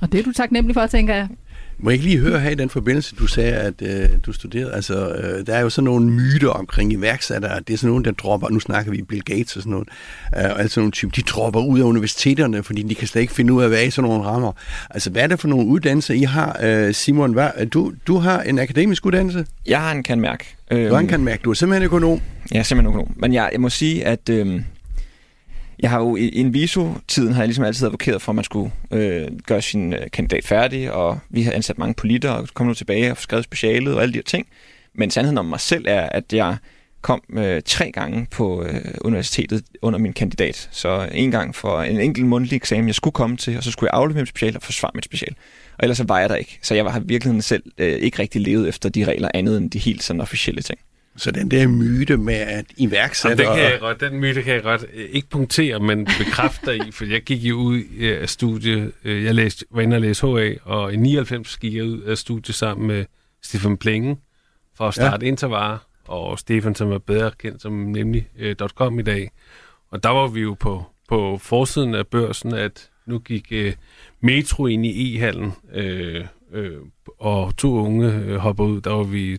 [0.01, 1.27] Og det er du taknemmelig for, tænker jeg.
[1.79, 4.73] Må jeg ikke lige høre her i den forbindelse, du sagde, at øh, du studerede,
[4.73, 8.11] altså øh, der er jo sådan nogle myter omkring iværksættere, det er sådan nogle, der
[8.11, 9.87] dropper, nu snakker vi Bill Gates og sådan noget,
[10.37, 13.53] øh, altså nogle typer, de dropper ud af universiteterne, fordi de kan slet ikke finde
[13.53, 14.51] ud af, at være i sådan nogle rammer.
[14.89, 17.33] Altså hvad er det for nogle uddannelser, I har, øh, Simon?
[17.33, 19.45] Hvad, du, du har en akademisk uddannelse?
[19.65, 20.55] Jeg har en kan mærke.
[20.71, 22.21] Du har en kan mærke, du er simpelthen økonom?
[22.51, 24.29] Jeg er simpelthen økonom, men jeg, jeg må sige, at...
[24.29, 24.61] Øh,
[25.79, 29.27] jeg har jo i Inviso-tiden har jeg ligesom altid advokeret for, at man skulle øh,
[29.47, 33.11] gøre sin øh, kandidat færdig, og vi har ansat mange politikere, og kom nu tilbage
[33.11, 34.47] og skrevet specialet og alle de her ting.
[34.93, 36.57] Men sandheden om mig selv er, at jeg
[37.01, 40.69] kom øh, tre gange på øh, universitetet under min kandidat.
[40.71, 43.89] Så en gang for en enkelt mundtlig eksamen, jeg skulle komme til, og så skulle
[43.93, 45.35] jeg aflevere mit special og forsvare mit special.
[45.77, 46.59] Og ellers så var jeg der ikke.
[46.61, 49.79] Så jeg har virkelig selv øh, ikke rigtig levet efter de regler andet end de
[49.79, 50.79] helt sådan officielle ting.
[51.17, 53.43] Så den der myte med at iværksætte...
[53.43, 56.77] Jamen, den, kan jeg godt, den myte kan jeg godt øh, ikke punktere, men bekræfte
[56.77, 58.91] i, for jeg gik jo ud øh, af studiet.
[59.03, 62.17] Øh, jeg læste, var inde og læse HA, og i 99 gik jeg ud af
[62.17, 63.05] studiet sammen med
[63.41, 64.17] Stefan Plenge
[64.77, 65.31] for at starte ja.
[65.31, 68.27] Intervar, og Stefan, som er bedre kendt som nemlig
[68.61, 69.31] uh, .com i dag.
[69.89, 73.73] Og der var vi jo på, på forsiden af børsen, at nu gik uh,
[74.21, 76.25] Metro ind i E-hallen, uh,
[76.59, 76.87] uh,
[77.19, 78.81] og to unge uh, hoppede ud.
[78.81, 79.37] Der var, vi,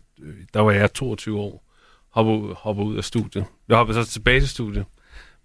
[0.54, 1.67] der var jeg 22 år
[2.18, 3.44] hoppe ud, hoppe ud af studiet.
[3.68, 4.84] Jeg hoppede så tilbage til studiet.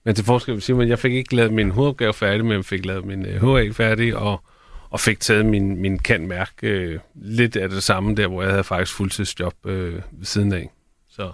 [0.06, 2.86] Men til forskel sige, at jeg fik ikke lavet min hovedopgave færdig, men jeg fik
[2.86, 4.42] lavet min øh, HA færdig, og,
[4.90, 8.64] og fik taget min, min kantmærk øh, lidt af det samme der, hvor jeg havde
[8.64, 10.70] faktisk fuldtidsjob øh, ved siden af.
[11.10, 11.32] Så,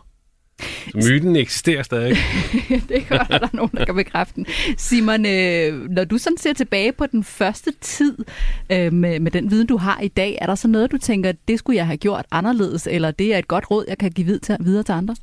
[0.92, 2.16] så myten eksisterer stadig.
[2.90, 4.46] det gør der, der er nogen, der kan bekræfte den.
[4.78, 8.18] Simon, øh, når du sådan ser tilbage på den første tid
[8.72, 11.32] øh, med, med den viden, du har i dag, er der så noget, du tænker,
[11.48, 14.26] det skulle jeg have gjort anderledes, eller det er et godt råd, jeg kan give
[14.26, 15.16] videre til, videre til andre?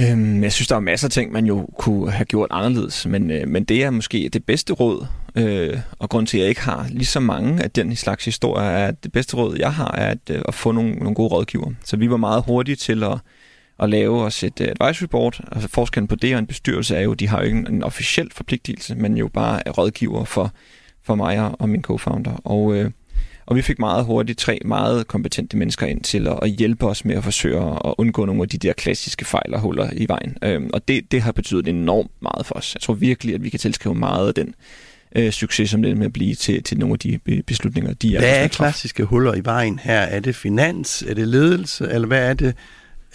[0.00, 3.30] Øhm, jeg synes, der er masser af ting, man jo kunne have gjort anderledes, men,
[3.30, 5.06] øh, men det er måske det bedste råd,
[5.36, 8.68] øh, og grund til, at jeg ikke har lige så mange af den slags historier,
[8.68, 11.28] er, at det bedste råd, jeg har, er at, øh, at få nogle, nogle gode
[11.28, 11.70] rådgiver.
[11.84, 13.18] Så vi var meget hurtige til at,
[13.78, 15.40] at lave os et uh, advisory board.
[15.52, 17.82] Altså forskellen på det og en bestyrelse er jo, de har jo ikke en, en
[17.82, 20.52] officiel forpligtelse, men jo bare er rådgiver for,
[21.02, 22.40] for mig og min co-founder.
[22.44, 22.90] Og, øh,
[23.48, 27.04] og vi fik meget hurtigt tre meget kompetente mennesker ind til at, at hjælpe os
[27.04, 30.36] med at forsøge at undgå nogle af de der klassiske fejl og huller i vejen.
[30.42, 32.74] Øhm, og det, det har betydet enormt meget for os.
[32.74, 34.54] Jeg tror virkelig, at vi kan tilskrive meget af den
[35.16, 38.20] øh, succes, som det med at blive til, til nogle af de beslutninger, de er.
[38.20, 40.00] Hvad er klassiske huller i vejen her?
[40.00, 41.02] Er det finans?
[41.02, 41.88] Er det ledelse?
[41.90, 42.54] Eller hvad er det,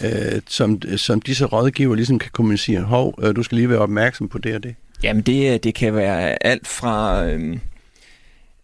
[0.04, 2.80] øh, som, som disse rådgiver ligesom kan kommunicere?
[2.80, 4.74] Hov, øh, du skal lige være opmærksom på det og det.
[5.02, 7.24] Jamen, det, det kan være alt fra...
[7.26, 7.58] Øh,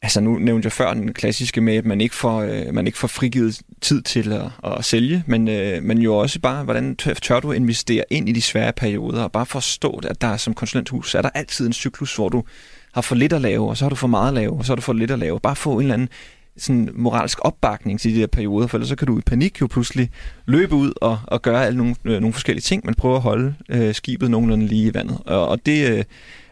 [0.03, 2.99] Altså nu nævnte jeg før den klassiske med, at man ikke får, øh, man ikke
[2.99, 7.41] får frigivet tid til at, at sælge, men, øh, men jo også bare, hvordan tør
[7.41, 11.23] du investere ind i de svære perioder, og bare forstå, at der som konsulenthus, er
[11.23, 12.45] der altid en cyklus, hvor du
[12.93, 14.73] har for lidt at lave, og så har du for meget at lave, og så
[14.73, 15.41] har du for lidt at lave.
[15.41, 16.09] Bare få en eller anden
[16.57, 19.67] sådan moralsk opbakning til de der perioder, for ellers så kan du i panik jo
[19.67, 20.11] pludselig
[20.47, 23.55] løbe ud og, og gøre alle nogle, øh, nogle forskellige ting, men prøve at holde
[23.69, 25.19] øh, skibet nogenlunde lige i vandet.
[25.27, 26.05] Og, og det, øh,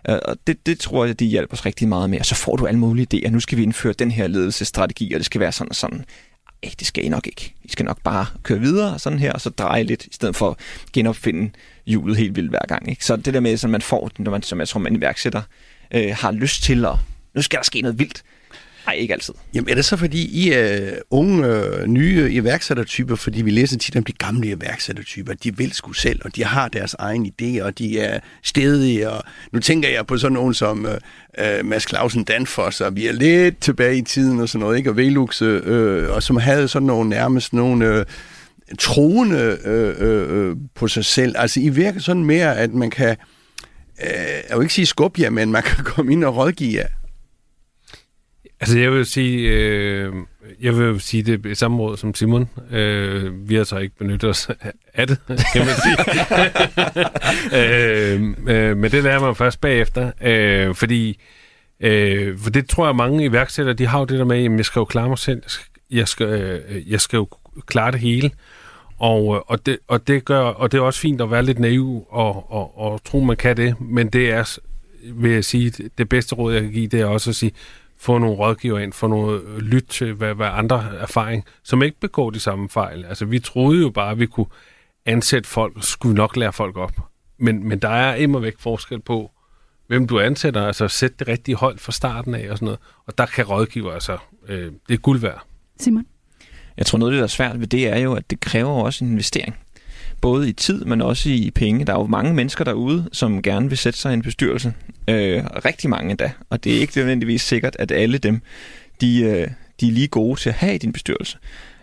[0.09, 2.19] Øh, og det, det tror jeg, det hjælper os rigtig meget med.
[2.19, 3.31] Og så får du alle mulige idéer.
[3.31, 6.05] Nu skal vi indføre den her ledelsesstrategi, og det skal være sådan og sådan.
[6.63, 7.55] Ej, det skal I nok ikke.
[7.65, 10.51] I skal nok bare køre videre sådan her, og så dreje lidt, i stedet for
[10.51, 10.57] at
[10.93, 11.51] genopfinde
[11.87, 12.91] hjulet helt vildt hver gang.
[12.91, 13.05] Ikke?
[13.05, 15.43] Så det der med, at man får, når man, som jeg tror, man iværksætter,
[15.95, 16.95] øh, har lyst til at,
[17.35, 18.23] nu skal der ske noget vildt,
[18.89, 19.35] Nej, ikke altid.
[19.55, 23.97] Jamen er det så fordi I er unge, øh, nye iværksættertyper, fordi vi læser tit
[23.97, 27.79] om de gamle iværksættertyper, de vil sgu selv, og de har deres egen idé, og
[27.79, 29.23] de er stedige, og
[29.53, 30.99] nu tænker jeg på sådan nogen som øh,
[31.39, 34.91] øh Mads Clausen Danfoss, og vi er lidt tilbage i tiden og sådan noget, ikke?
[34.91, 37.87] og Velux, øh, øh og som havde sådan nogle nærmest nogle...
[37.87, 38.05] Øh,
[38.79, 41.35] troende øh, øh, øh, på sig selv.
[41.39, 43.17] Altså, I virker sådan mere, at man kan,
[44.03, 44.09] øh,
[44.49, 46.89] jeg vil ikke sige skubbe jer, men man kan komme ind og rådgive jer.
[48.61, 50.13] Altså, jeg vil sige, øh,
[50.61, 52.49] jeg vil sige det i samme råd som Simon.
[52.71, 54.51] Øh, vi har så ikke benyttet os
[54.95, 55.97] af det, kan man sige.
[57.59, 61.21] øh, øh, men det lærer man først bagefter, øh, fordi
[61.81, 64.65] øh, for det tror jeg, mange iværksættere, de har jo det der med, at jeg
[64.65, 65.43] skal jo klare mig selv,
[65.91, 67.29] jeg skal, øh, jeg skal jo
[67.67, 68.31] klare det hele.
[68.99, 71.59] Og, øh, og, det, og, det gør, og det er også fint at være lidt
[71.59, 74.59] naiv og, og, og tro, man kan det, men det er,
[75.03, 77.53] vil jeg sige, det bedste råd, jeg kan give, det er også at sige,
[78.01, 82.31] få nogle rådgiver ind, få noget lyt til, hvad, hvad andre erfaring, som ikke begår
[82.31, 83.05] de samme fejl.
[83.05, 84.47] Altså, vi troede jo bare, at vi kunne
[85.07, 86.93] ansætte folk, skulle nok lære folk op.
[87.39, 89.31] Men, men der er immer væk forskel på,
[89.87, 92.81] hvem du ansætter, altså sæt det rigtige hold fra starten af og sådan noget.
[93.07, 95.45] Og der kan rådgiver, altså, øh, det er guld værd.
[95.81, 96.07] Simon?
[96.77, 98.71] Jeg tror noget af det, der er svært ved det, er jo, at det kræver
[98.71, 99.57] også en investering
[100.21, 101.85] både i tid, men også i penge.
[101.85, 104.75] Der er jo mange mennesker derude, som gerne vil sætte sig i en bestyrelse.
[105.09, 106.33] Øh, rigtig mange endda.
[106.51, 108.41] Og det er ikke nødvendigvis sikkert, at alle dem,
[109.01, 109.49] de, øh,
[109.81, 111.39] de er lige gode til at have i din bestyrelse.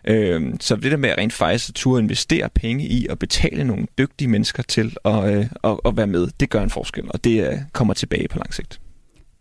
[0.07, 3.63] Øh, så det der med at rent faktisk at turde investere penge i og betale
[3.63, 7.23] nogle dygtige mennesker til at, øh, at, at være med, det gør en forskel, og
[7.23, 8.79] det øh, kommer tilbage på lang sigt.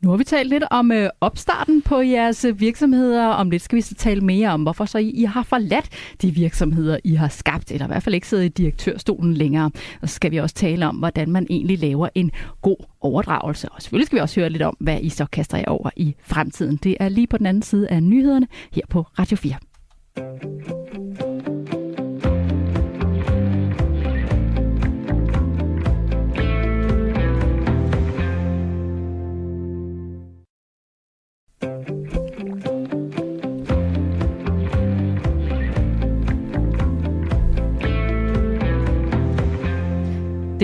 [0.05, 3.27] Nu har vi talt lidt om øh, opstarten på jeres øh, virksomheder.
[3.27, 5.89] Om lidt skal vi så tale mere om, hvorfor så I, I har forladt
[6.23, 9.71] de virksomheder, I har skabt, eller i hvert fald ikke siddet i direktørstolen længere.
[10.03, 12.31] Og så skal vi også tale om, hvordan man egentlig laver en
[12.63, 13.69] god overdragelse.
[13.69, 16.15] Og selvfølgelig skal vi også høre lidt om, hvad I så kaster jer over i
[16.23, 16.77] fremtiden.
[16.77, 21.04] Det er lige på den anden side af nyhederne her på Radio 4.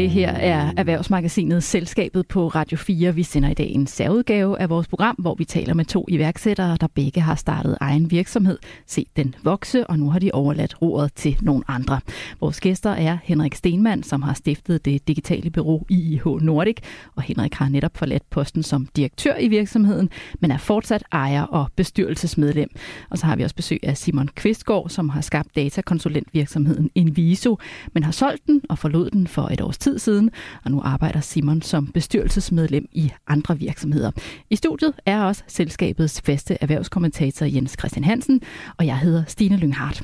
[0.00, 3.14] Det her er Erhvervsmagasinet Selskabet på Radio 4.
[3.14, 6.76] Vi sender i dag en særudgave af vores program, hvor vi taler med to iværksættere,
[6.80, 11.14] der begge har startet egen virksomhed, set den vokse, og nu har de overladt roret
[11.14, 12.00] til nogle andre.
[12.40, 16.76] Vores gæster er Henrik Stenmann, som har stiftet det digitale bureau IIH Nordic,
[17.16, 20.10] og Henrik har netop forladt posten som direktør i virksomheden,
[20.40, 22.68] men er fortsat ejer og bestyrelsesmedlem.
[23.10, 27.58] Og så har vi også besøg af Simon Kvistgaard, som har skabt datakonsulentvirksomheden Inviso,
[27.92, 30.30] men har solgt den og forlod den for et års tid siden,
[30.64, 34.10] og nu arbejder Simon som bestyrelsesmedlem i andre virksomheder.
[34.50, 38.40] I studiet er også selskabets faste erhvervskommentator Jens Christian Hansen,
[38.78, 40.02] og jeg hedder Stine Lynghardt.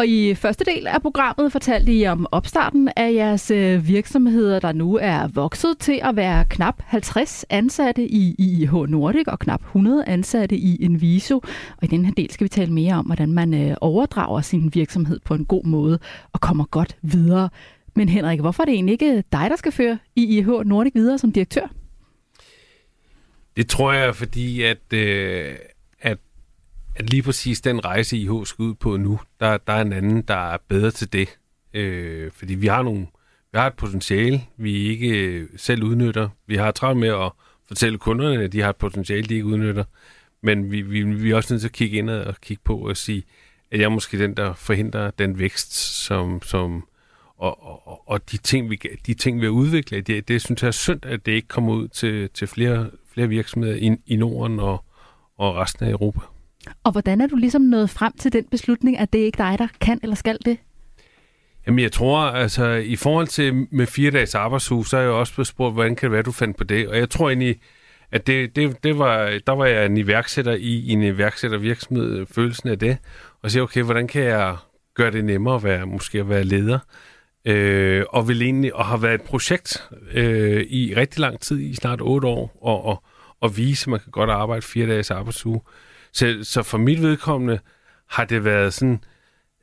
[0.00, 4.72] Og i første del af programmet fortalte I om opstarten af jeres øh, virksomheder, der
[4.72, 10.04] nu er vokset til at være knap 50 ansatte i IH Nordic og knap 100
[10.06, 11.36] ansatte i Inviso.
[11.76, 14.70] Og i den her del skal vi tale mere om, hvordan man øh, overdrager sin
[14.74, 15.98] virksomhed på en god måde
[16.32, 17.48] og kommer godt videre.
[17.94, 21.32] Men Henrik, hvorfor er det egentlig ikke dig, der skal føre IH Nordic videre som
[21.32, 21.66] direktør?
[23.56, 25.54] Det tror jeg, fordi at, øh,
[26.96, 30.22] at lige præcis den rejse, IH skal ud på nu, der, der er en anden,
[30.22, 31.38] der er bedre til det.
[31.74, 33.06] Øh, fordi vi har nogle,
[33.52, 36.28] vi har et potentiale, vi ikke øh, selv udnytter.
[36.46, 37.32] Vi har travlt med at
[37.68, 39.84] fortælle kunderne, at de har et potentiale, de ikke udnytter.
[40.42, 42.96] Men vi, vi, vi er også nødt til at kigge ind og kigge på og
[42.96, 43.24] sige,
[43.70, 45.72] at jeg er måske den, der forhindrer den vækst,
[46.04, 46.84] som, som
[47.40, 50.68] og, og, og de, ting, vi, de ting, vi har udviklet, det, det synes jeg
[50.68, 54.60] er synd, at det ikke kommer ud til, til flere, flere virksomheder i, i Norden
[54.60, 54.84] og,
[55.38, 56.20] og resten af Europa.
[56.84, 59.66] Og hvordan er du ligesom nået frem til den beslutning, at det ikke dig, der
[59.80, 60.58] kan eller skal det?
[61.66, 65.34] Jamen jeg tror, altså i forhold til med fire dages arbejdsuge, så er jeg også
[65.34, 66.88] blevet spurgt, hvordan kan det være, du fandt på det?
[66.88, 67.60] Og jeg tror egentlig,
[68.12, 72.68] at det, det, det var, der var jeg en iværksætter i, i en iværksættervirksomhed, følelsen
[72.68, 72.98] af det,
[73.42, 74.56] og siger, okay, hvordan kan jeg
[74.94, 76.78] gøre det nemmere at være, måske at være leder?
[77.44, 81.74] Øh, og vil egentlig, og har været et projekt øh, i rigtig lang tid, i
[81.74, 83.02] snart otte år, og, og,
[83.40, 85.60] og vise, at man kan godt arbejde fire dages arbejdsuge.
[86.12, 87.58] Så, så for mit vedkommende
[88.06, 89.04] har det været sådan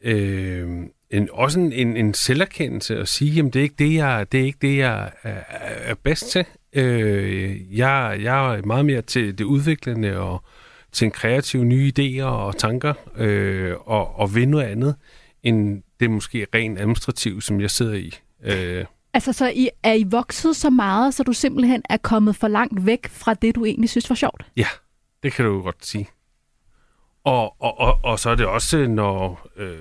[0.01, 0.69] øh,
[1.09, 4.39] en, også en, en, en selverkendelse at sige, at det er ikke det, jeg, det
[4.39, 6.45] er, ikke det, jeg er, er bedst til.
[6.73, 10.43] Øh, jeg, jeg er meget mere til det udviklende og
[10.91, 14.95] til en kreativ nye idéer og tanker øh, og, og vil noget andet,
[15.43, 18.13] end det måske rent administrativt, som jeg sidder i.
[18.43, 18.85] Øh.
[19.13, 22.85] Altså, så I, er I vokset så meget, så du simpelthen er kommet for langt
[22.85, 24.45] væk fra det, du egentlig synes var sjovt?
[24.57, 24.67] Ja,
[25.23, 26.07] det kan du godt sige.
[27.27, 29.77] Og, og, og, og så er det også, når, øh,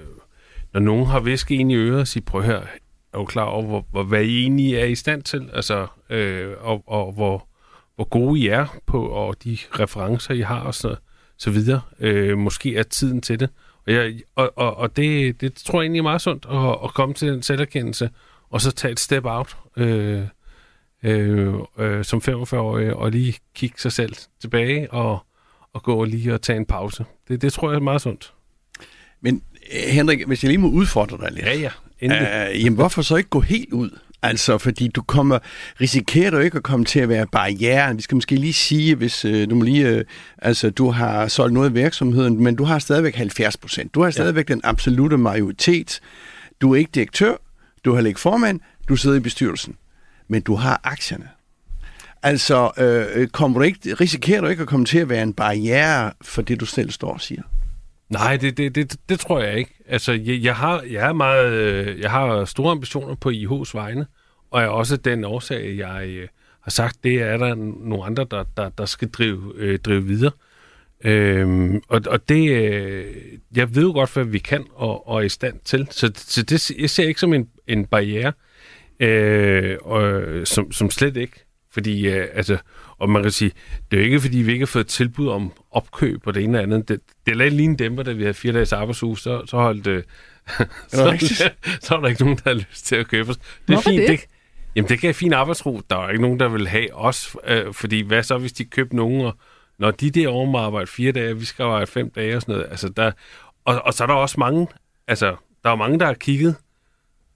[0.72, 2.66] når nogen har væsket ind i øret og siger, prøv her, høre,
[3.12, 5.50] er du klar over, hvor, hvor, hvad I egentlig er i stand til?
[5.52, 7.48] Altså, øh, og, og hvor,
[7.94, 10.96] hvor gode I er på, og de referencer, I har, og så,
[11.38, 11.80] så videre.
[12.00, 13.50] Øh, måske er tiden til det.
[13.86, 16.94] Og, jeg, og, og, og det, det tror jeg egentlig er meget sundt, at, at
[16.94, 18.10] komme til den selverkendelse,
[18.50, 20.22] og så tage et step out øh,
[21.02, 25.26] øh, øh, som 45-årig, og lige kigge sig selv tilbage, og
[25.76, 27.04] at gå lige og tage en pause.
[27.28, 28.32] Det, det tror jeg er meget sundt.
[29.20, 29.42] Men
[29.74, 31.46] øh, Henrik, hvis jeg lige må udfordre dig lidt.
[31.46, 31.70] Ja, ja.
[32.02, 33.90] Uh, jamen, hvorfor så ikke gå helt ud?
[34.22, 35.38] Altså, fordi du kommer,
[35.80, 37.96] risikerer du ikke at komme til at være barriere.
[37.96, 40.04] Vi skal måske lige sige, hvis øh, du må lige, øh,
[40.38, 43.94] altså, du har solgt noget af virksomheden, men du har stadigvæk 70 procent.
[43.94, 44.54] Du har stadigvæk ja.
[44.54, 46.00] den absolute majoritet.
[46.60, 47.34] Du er ikke direktør,
[47.84, 49.76] du har ikke formand, du sidder i bestyrelsen,
[50.28, 51.28] men du har aktierne.
[52.22, 55.34] Altså, øh, øh, kommer du ikke, risikerer du ikke at komme til at være en
[55.34, 57.42] barriere for det, du selv står og siger?
[58.08, 59.74] Nej, det, det, det, det tror jeg ikke.
[59.88, 64.06] Altså, jeg, jeg, har, jeg, er meget, øh, jeg har store ambitioner på IH's vegne,
[64.50, 66.28] og jeg er også den årsag, jeg øh,
[66.60, 70.32] har sagt, det er der nogle andre, der, der, der skal drive, øh, drive videre.
[71.04, 73.14] Øhm, og, og det, øh,
[73.56, 75.88] jeg ved jo godt, hvad vi kan og, og er i stand til.
[75.90, 78.32] Så, så det jeg ser ikke som en, en barriere,
[79.00, 81.45] øh, og, øh, som, som slet ikke.
[81.76, 82.58] Fordi, øh, altså,
[82.98, 83.52] og man kan sige,
[83.90, 86.58] det er jo ikke, fordi vi ikke har fået tilbud om opkøb og det ene
[86.58, 86.88] og andet.
[86.88, 89.86] Det, det er lige en dæmper, da vi havde fire dages arbejdsuge, så, så holdt
[89.86, 90.02] øh,
[90.88, 91.34] så,
[91.82, 93.36] så var der ikke nogen, der havde lyst til at købe os.
[93.68, 94.00] Det er fint.
[94.00, 94.08] Det?
[94.08, 94.26] det?
[94.76, 95.80] Jamen, det gav fin arbejdsro.
[95.90, 98.96] Der var ikke nogen, der ville have os, øh, fordi hvad så, hvis de købte
[98.96, 99.36] nogen, og
[99.78, 102.54] når de der over må arbejde fire dage, vi skal arbejde fem dage og sådan
[102.54, 102.70] noget.
[102.70, 103.12] Altså, der,
[103.64, 104.66] og, og så er der også mange,
[105.08, 106.56] altså, der er mange, der har kigget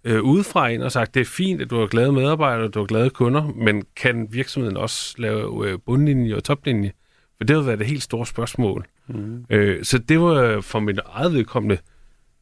[0.04, 2.86] øh, udefra ind og sagt, det er fint, at du har glade medarbejdere, du har
[2.86, 6.92] glade kunder, men kan virksomheden også lave øh, bundlinje og toplinje?
[7.36, 8.86] For det har været det helt store spørgsmål.
[9.08, 9.44] Mm.
[9.50, 11.78] Øh, så det var for mit eget vedkommende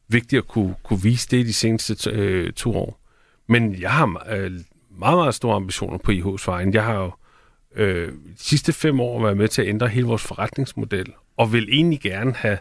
[0.07, 2.99] vigtigt at kunne, kunne vise det de seneste øh, to år.
[3.47, 4.51] Men jeg har øh,
[4.99, 6.73] meget, meget store ambitioner på IH's vejen.
[6.73, 7.11] Jeg har jo
[7.75, 11.69] øh, de sidste fem år været med til at ændre hele vores forretningsmodel, og vil
[11.71, 12.57] egentlig gerne have,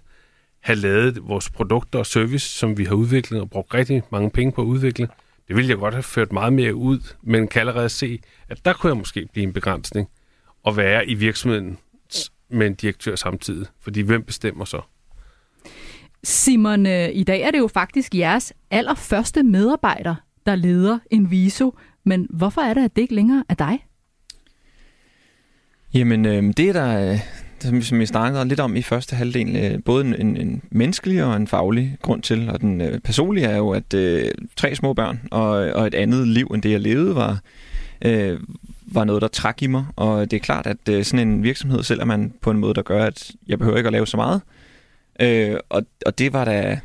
[0.61, 4.53] have lavet vores produkter og service, som vi har udviklet og brugt rigtig mange penge
[4.53, 5.09] på at udvikle,
[5.49, 8.73] det ville jeg godt have ført meget mere ud, men kan allerede se, at der
[8.73, 10.09] kunne jeg måske blive en begrænsning
[10.67, 11.79] at være i virksomheden
[12.51, 13.67] med en direktør samtidig.
[13.81, 14.81] Fordi hvem bestemmer så?
[16.25, 20.15] Simon, øh, i dag er det jo faktisk jeres allerførste medarbejder,
[20.47, 21.75] der leder en viso.
[22.05, 23.85] Men hvorfor er det, at det ikke længere er dig?
[25.95, 27.19] Jamen, øh, det er der, øh,
[27.61, 31.25] som, som vi snakkede lidt om i første halvdel, øh, både en, en, en menneskelig
[31.25, 32.51] og en faglig grund til.
[32.51, 36.29] Og den øh, personlige er jo, at øh, tre små børn og, og et andet
[36.29, 37.39] liv, end det jeg levede, var,
[38.05, 38.41] øh,
[38.87, 39.85] var noget, der trak i mig.
[39.97, 42.83] Og det er klart, at øh, sådan en virksomhed sælger man på en måde, der
[42.83, 44.41] gør, at jeg behøver ikke at lave så meget.
[45.21, 46.81] Øh, og, og det var da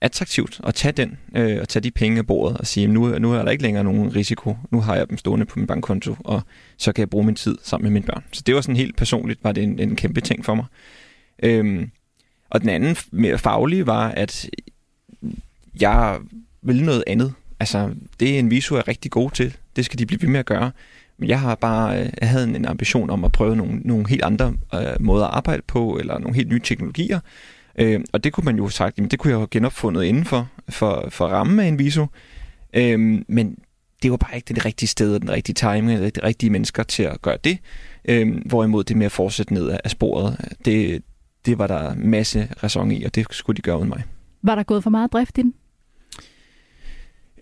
[0.00, 3.32] attraktivt at tage den, øh, og tage de penge af bordet og sige, nu, nu
[3.32, 4.56] er der ikke længere nogen risiko.
[4.70, 6.42] Nu har jeg dem stående på min bankkonto, og
[6.76, 8.24] så kan jeg bruge min tid sammen med mine børn.
[8.32, 10.64] Så det var sådan helt personligt, var det en, en kæmpe ting for mig.
[11.42, 11.90] Øhm,
[12.50, 14.50] og den anden mere faglige var, at
[15.80, 16.18] jeg
[16.62, 17.32] ville noget andet.
[17.60, 19.56] Altså, det er en visu er rigtig god til.
[19.76, 20.70] Det skal de blive ved med at gøre.
[21.18, 24.22] Men jeg har bare øh, jeg havde en ambition om at prøve nogle, nogle helt
[24.22, 27.20] andre øh, måder at arbejde på, eller nogle helt nye teknologier.
[27.78, 30.48] Øh, og det kunne man jo sagt, jamen det kunne jeg jo genopfundet inden for,
[30.68, 32.06] for, for ramme af en viso.
[32.74, 33.58] Øh, men
[34.02, 36.82] det var bare ikke det rigtige sted, og den rigtige timing, eller de rigtige mennesker
[36.82, 37.58] til at gøre det.
[38.04, 41.02] Øh, hvorimod det med at fortsætte ned af sporet, det,
[41.46, 44.02] det var der masse ræson i, og det skulle de gøre uden mig.
[44.42, 45.54] Var der gået for meget drift i den?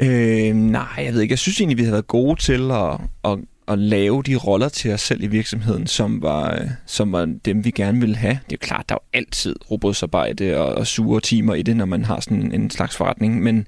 [0.00, 1.32] Øh, nej, jeg ved ikke.
[1.32, 4.92] Jeg synes egentlig, vi havde været gode til at, at, at lave de roller til
[4.92, 8.38] os selv i virksomheden, som var, øh, som var dem, vi gerne ville have.
[8.44, 11.76] Det er jo klart, der er jo altid robotsarbejde og, og sure timer i det,
[11.76, 13.42] når man har sådan en slags forretning.
[13.42, 13.66] Men,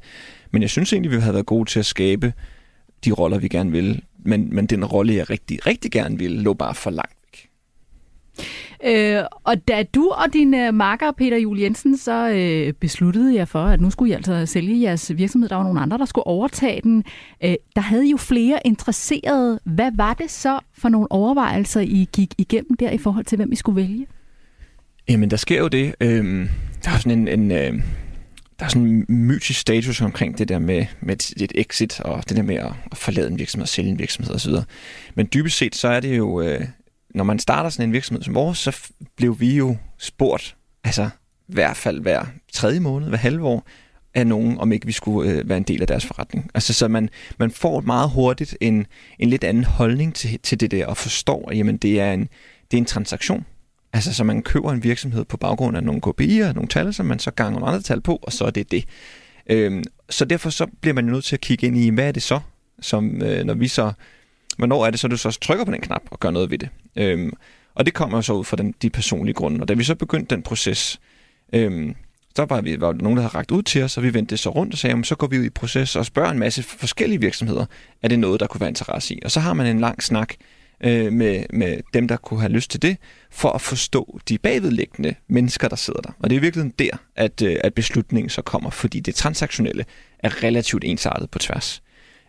[0.50, 2.32] men jeg synes egentlig, vi havde været gode til at skabe
[3.04, 4.00] de roller, vi gerne ville.
[4.18, 7.48] Men, men den rolle, jeg rigtig, rigtig gerne ville, lå bare for langt væk.
[8.84, 13.44] Øh, og da du og din øh, makker Peter Jul Jensen så øh, besluttede jer
[13.44, 16.26] for, at nu skulle I altså sælge jeres virksomhed, der var nogle andre, der skulle
[16.26, 17.04] overtage den,
[17.44, 19.60] øh, der havde I jo flere interesserede.
[19.64, 23.52] Hvad var det så for nogle overvejelser, I gik igennem der i forhold til, hvem
[23.52, 24.06] I skulle vælge?
[25.08, 25.94] Jamen, der sker jo det.
[26.00, 26.48] Øh,
[26.84, 27.28] der er sådan en...
[27.28, 27.82] en øh
[28.58, 32.36] der er sådan en mytisk status omkring det der med, med et exit og det
[32.36, 34.52] der med at, forlade en virksomhed og sælge en virksomhed osv.
[35.14, 36.60] Men dybest set så er det jo øh,
[37.14, 41.10] når man starter sådan en virksomhed som vores, så blev vi jo spurgt, altså
[41.48, 43.66] i hvert fald hver tredje måned, hver halve år,
[44.14, 46.50] af nogen, om ikke vi skulle øh, være en del af deres forretning.
[46.54, 48.86] Altså, så man, man får meget hurtigt en,
[49.18, 52.28] en lidt anden holdning til, til det der, og forstår, at jamen, det, er en,
[52.70, 53.46] det er en transaktion.
[53.92, 57.18] Altså, så man køber en virksomhed på baggrund af nogle KPI'er, nogle tal, som man
[57.18, 58.84] så ganger nogle andre tal på, og så er det det.
[59.50, 62.12] Øhm, så derfor så bliver man jo nødt til at kigge ind i, hvad er
[62.12, 62.40] det så,
[62.80, 63.92] som øh, når vi så
[64.58, 66.68] hvornår er det så, du så trykker på den knap og gør noget ved det.
[66.96, 67.32] Øhm,
[67.74, 69.60] og det kommer så ud fra den, de personlige grunde.
[69.60, 71.00] Og da vi så begyndte den proces,
[71.52, 71.94] øhm,
[72.36, 74.38] så var vi var nogen, der havde ragt ud til os, og vi vendte det
[74.38, 77.20] så rundt og sagde, så går vi ud i proces og spørger en masse forskellige
[77.20, 77.66] virksomheder,
[78.02, 79.20] er det noget, der kunne være interesse i?
[79.24, 80.34] Og så har man en lang snak
[80.84, 82.96] øh, med, med dem, der kunne have lyst til det,
[83.30, 86.10] for at forstå de bagvedliggende mennesker, der sidder der.
[86.18, 89.84] Og det er virkelig der, at, øh, at beslutningen så kommer, fordi det transaktionelle
[90.18, 91.82] er relativt ensartet på tværs.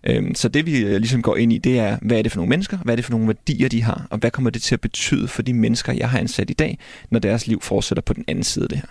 [0.03, 2.37] Øhm, så det vi øh, ligesom går ind i, det er, hvad er det for
[2.37, 4.75] nogle mennesker, hvad er det for nogle værdier, de har, og hvad kommer det til
[4.75, 6.79] at betyde for de mennesker, jeg har ansat i dag,
[7.11, 8.87] når deres liv fortsætter på den anden side af det her.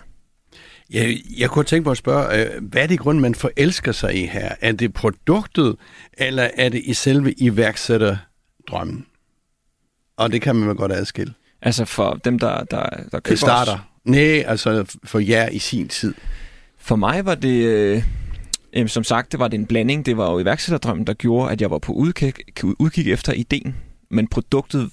[0.89, 4.15] Jeg, jeg kunne tænke mig at spørge, øh, hvad er det grund, man forelsker sig
[4.15, 4.55] i her?
[4.61, 5.75] Er det produktet,
[6.13, 9.05] eller er det i selve iværksætterdrømmen?
[10.17, 11.33] Og det kan man godt adskille.
[11.61, 13.73] Altså for dem, der, der, der køber det starter.
[13.73, 13.79] Os?
[14.05, 16.13] Nej, altså for jer i sin tid.
[16.77, 18.03] For mig var det...
[18.73, 20.05] Øhm, som sagt, det var det en blanding.
[20.05, 23.75] Det var jo iværksætterdrømmen, der gjorde, at jeg var på udkig, udkig efter ideen.
[24.09, 24.89] Men produktet,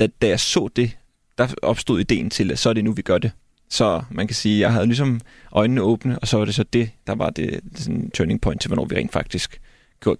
[0.00, 0.96] da, da jeg så det,
[1.38, 3.30] der opstod ideen til, at så er det nu, vi gør det.
[3.70, 5.20] Så man kan sige, at jeg havde ligesom
[5.52, 8.68] øjnene åbne, og så var det så det, der var det, sådan turning point til,
[8.68, 9.60] hvornår vi rent faktisk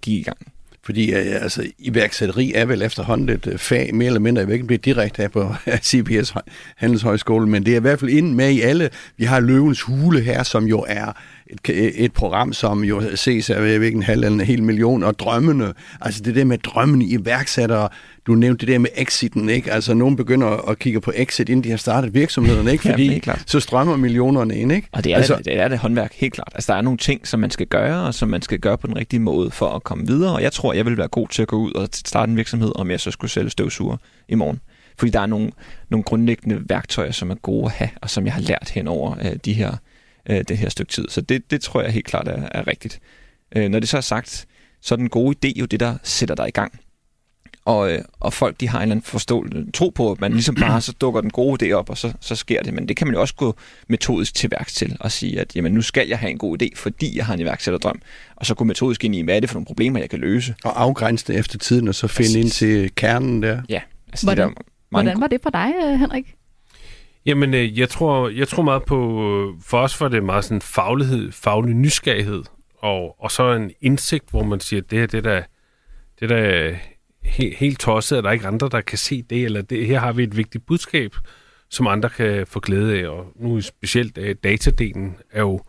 [0.01, 0.53] gik i gang.
[0.83, 4.53] Fordi øh, altså, iværksætteri er vel efterhånden et øh, fag, mere eller mindre, jeg vil
[4.53, 5.53] ikke, blive direkte af på
[5.89, 6.33] CBS
[6.75, 8.89] Handelshøjskole, men det er i hvert fald ind med i alle.
[9.17, 11.11] Vi har Løvens Hule her, som jo er
[11.69, 14.63] et, et program, som jo ses af jeg ved ikke, en halv eller en hel
[14.63, 17.89] million, og drømmene, altså det der med drømmene i iværksættere,
[18.27, 19.71] du nævnte det der med exiten, ikke?
[19.71, 22.83] Altså nogen begynder at kigge på exit, inden de har startet virksomheden, ikke?
[22.89, 24.87] Fordi ja, så strømmer millionerne ind, ikke?
[24.91, 26.51] Og det er, altså, det, det er det håndværk, helt klart.
[26.55, 28.87] Altså der er nogle ting, som man skal gøre, og som man skal gøre på
[28.87, 31.41] den rigtige måde for at komme videre, og jeg tror, jeg vil være god til
[31.41, 33.97] at gå ud og starte en virksomhed, om jeg så skulle sælge støvsuger
[34.29, 34.59] i morgen.
[34.97, 35.51] Fordi der er nogle,
[35.89, 39.15] nogle grundlæggende værktøjer, som er gode at have, og som jeg har lært hen over
[39.21, 39.71] øh, de her
[40.29, 41.09] øh, det her stykke tid.
[41.09, 42.99] Så det, det tror jeg helt klart er, er rigtigt.
[43.55, 44.45] Øh, når det så er sagt,
[44.81, 46.79] så er den gode idé jo det, der sætter dig i gang.
[47.65, 50.55] Og, øh, og folk, de har en eller anden forståelse, tro på, at man ligesom
[50.55, 52.73] bare, så dukker den gode idé op, og så, så sker det.
[52.73, 53.55] Men det kan man jo også gå
[53.87, 56.67] metodisk til værks til, og sige, at jamen, nu skal jeg have en god idé,
[56.75, 58.01] fordi jeg har en iværksætterdrøm.
[58.35, 60.55] Og så gå metodisk ind i, hvad er det for nogle problemer, jeg kan løse.
[60.63, 62.35] Og afgrænse det efter tiden, og så finde Præcis.
[62.35, 63.61] ind til kernen der.
[63.69, 66.35] Ja, altså Hvordan- det der mange Hvordan var det for dig, øh, Henrik?
[67.25, 70.61] Jamen, øh, jeg tror, jeg tror meget på, øh, for os var det meget sådan
[70.61, 72.43] faglighed, faglig nysgerrighed,
[72.77, 75.43] og, og så en indsigt, hvor man siger, det her, det er da,
[76.19, 76.77] det er da øh,
[77.23, 79.99] helt, helt tosset, at der er ikke andre, der kan se det, eller det, her
[79.99, 81.15] har vi et vigtigt budskab,
[81.69, 85.61] som andre kan få glæde af, og nu specielt datadelen er jo,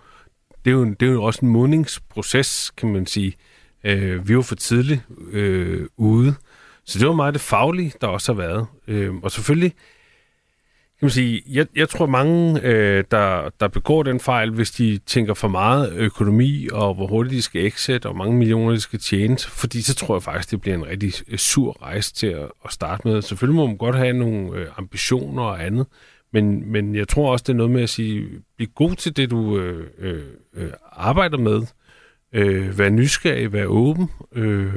[0.64, 3.34] det er jo, det er jo også en modningsproces, kan man sige.
[3.84, 5.00] Øh, vi var for tidligt
[5.32, 6.34] øh, ude,
[6.84, 8.66] så det var meget det faglige, der også har været.
[8.88, 9.74] Øh, og selvfølgelig,
[11.00, 14.98] kan man sige, jeg, jeg tror mange, øh, der, der begår den fejl, hvis de
[15.06, 18.98] tænker for meget økonomi, og hvor hurtigt de skal exit, og mange millioner de skal
[18.98, 22.48] tjene, fordi så tror jeg faktisk, det bliver en rigtig øh, sur rejse til at,
[22.64, 23.22] at starte med.
[23.22, 25.86] Selvfølgelig må man godt have nogle øh, ambitioner og andet,
[26.32, 29.30] men, men jeg tror også, det er noget med at sige, bliv god til det,
[29.30, 30.22] du øh, øh,
[30.54, 31.62] øh, arbejder med.
[32.32, 34.74] Øh, vær nysgerrig, vær åben, øh,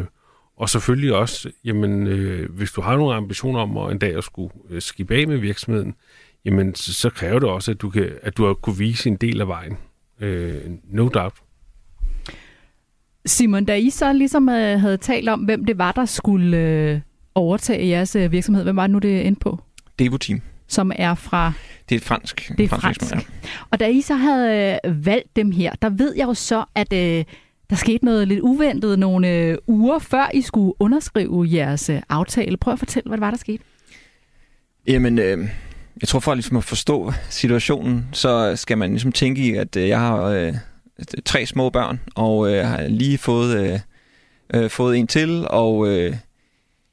[0.58, 4.24] og selvfølgelig også, jamen, øh, hvis du har nogle ambitioner om at en dag at
[4.24, 5.96] skulle øh, skibe af med virksomheden,
[6.46, 9.16] jamen, så, så kræver det også, at du, kan, at du har kunne vise en
[9.16, 9.78] del af vejen.
[10.20, 11.36] Øh, no doubt.
[13.26, 17.00] Simon, da I så ligesom øh, havde talt om, hvem det var, der skulle øh,
[17.36, 19.60] overtage jeres øh, virksomhed, hvem var det nu, det endte på?
[20.00, 20.42] Devo-team.
[20.68, 21.54] Som er fra...
[21.90, 22.52] Det er et fransk.
[22.58, 22.84] Det er fransk.
[22.84, 23.02] fransk.
[23.02, 23.26] virksomhed,
[23.72, 26.94] Og da I så havde øh, valgt dem her, der ved jeg jo så, at
[26.94, 27.24] øh,
[27.70, 32.58] der skete noget lidt uventet nogle øh, uger, før I skulle underskrive jeres øh, aftale.
[32.58, 33.64] Prøv at fortælle, hvad det var, der skete.
[34.88, 35.50] Jamen, øh,
[36.04, 39.88] jeg tror for ligesom at forstå situationen, så skal man ligesom tænke i, at øh,
[39.88, 40.54] jeg har øh,
[41.26, 43.80] tre små børn, og øh, har lige fået, øh,
[44.54, 46.16] øh, fået en til, og øh,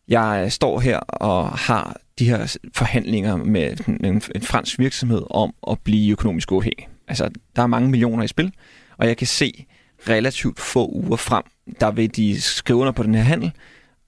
[0.09, 5.55] jeg står her og har de her forhandlinger med en, en, en fransk virksomhed om
[5.71, 6.89] at blive økonomisk uafhængig.
[7.09, 8.53] Altså, der er mange millioner i spil,
[8.97, 9.67] og jeg kan se
[10.09, 11.45] relativt få uger frem,
[11.81, 13.53] der vil de skrive under på den her handel,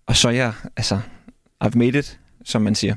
[0.06, 1.00] og så er jeg, altså,
[1.64, 2.94] I've made it, som man siger.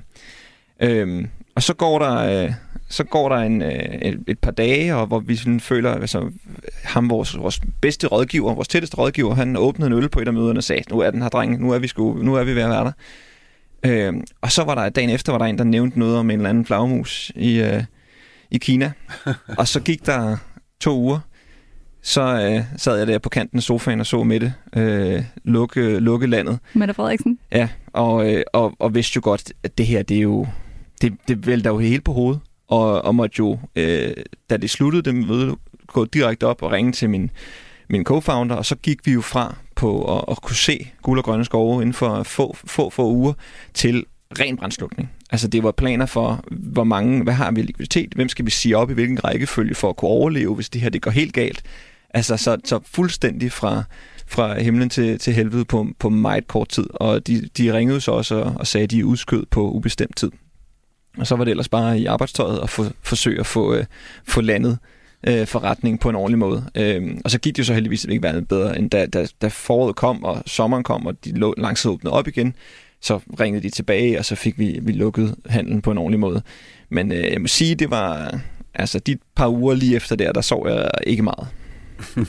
[0.80, 2.54] Øhm, og så går der, øh,
[2.90, 6.32] så går der en, øh, et, et par dage, og hvor vi sådan føler, altså
[6.84, 10.34] ham, vores, vores bedste rådgiver, vores tætteste rådgiver, han åbnede en øl på et af
[10.34, 12.56] møderne og sagde, nu er den her dreng, nu er vi, sgu, nu er vi
[12.56, 12.92] ved at være der.
[13.86, 16.40] Øhm, og så var der dagen efter, var der en, der nævnte noget om en
[16.40, 17.84] eller anden flagmus i, øh,
[18.52, 18.92] i Kina.
[19.60, 20.38] og så gik der
[20.80, 21.20] to uger,
[22.02, 26.28] så øh, sad jeg der på kanten af sofaen og så Mette øh, lukke, lukke
[26.28, 26.60] landet.
[26.74, 27.40] Mette Frederiksen?
[27.52, 30.48] Ja, og, øh, og, og vidste jo godt, at det her, det er jo,
[31.02, 32.42] det, det vælter jo helt på hovedet.
[32.68, 34.14] Og, og måtte jo, øh,
[34.50, 35.56] da det sluttede, det møde,
[35.88, 37.32] gå direkte op og ringe til min,
[37.90, 41.26] min co-founder, og så gik vi jo fra på at, at kunne se guld og
[41.26, 43.34] grønne skove inden for få, få, få uger
[43.74, 44.06] til
[44.40, 45.12] ren brændslukning.
[45.32, 48.78] Altså det var planer for, hvor mange, hvad har vi likviditet, hvem skal vi sige
[48.78, 51.64] op i hvilken rækkefølge for at kunne overleve, hvis det her det går helt galt.
[52.10, 53.84] Altså så, så fuldstændig fra,
[54.28, 56.86] fra himlen til, til helvede på, på meget kort tid.
[56.94, 60.16] Og de, de ringede så også og, og sagde, at de er udskød på ubestemt
[60.16, 60.32] tid.
[61.18, 63.86] Og så var det ellers bare i arbejdstøjet at få, forsøge at få, øh,
[64.28, 64.78] få landet
[65.28, 66.66] øh, forretning på en ordentlig måde.
[66.76, 69.48] Øh, og så gik det jo så heldigvis ikke været bedre, end da, da, da
[69.48, 72.56] foråret kom, og sommeren kom, og de lå, langsomt åbnede op igen.
[73.02, 76.42] Så ringede de tilbage, og så fik vi, vi lukket handlen på en ordentlig måde.
[76.90, 78.40] Men øh, jeg må sige, det var...
[78.78, 81.48] Altså, de par uger lige efter der, der sov jeg ikke meget.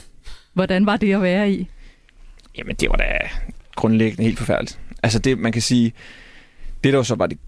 [0.54, 1.68] Hvordan var det at være i?
[2.58, 3.04] Jamen, det var da
[3.76, 4.78] grundlæggende helt forfærdeligt.
[5.02, 5.92] Altså, det, man kan sige,
[6.84, 7.38] det der så var det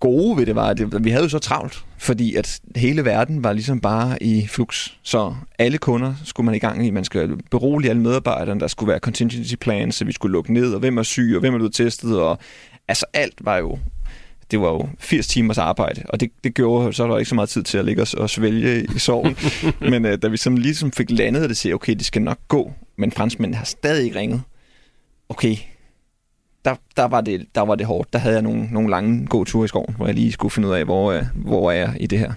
[0.00, 3.44] gode ved det, var, at det, vi havde jo så travlt, fordi at hele verden
[3.44, 4.88] var ligesom bare i flux.
[5.02, 6.90] Så alle kunder skulle man i gang i.
[6.90, 10.74] Man skal berolige alle medarbejderne, der skulle være contingency plans, så vi skulle lukke ned,
[10.74, 12.38] og hvem er syg, og hvem er blevet testet, og
[12.88, 13.78] altså alt var jo
[14.50, 17.34] det var jo 80 timers arbejde, og det, det gjorde, så var der ikke så
[17.34, 19.36] meget tid til at ligge og, og svælge i sorgen.
[19.90, 22.72] Men øh, da vi som ligesom fik landet, det siger, okay, det skal nok gå,
[22.98, 24.42] men franskmændene har stadig ikke ringet.
[25.28, 25.56] Okay,
[26.66, 28.12] der, der, var det, der var det hårdt.
[28.12, 30.72] Der havde jeg nogle, nogle lange gåture i skoven, hvor jeg lige skulle finde ud
[30.72, 32.32] af, hvor, øh, hvor er jeg i det her.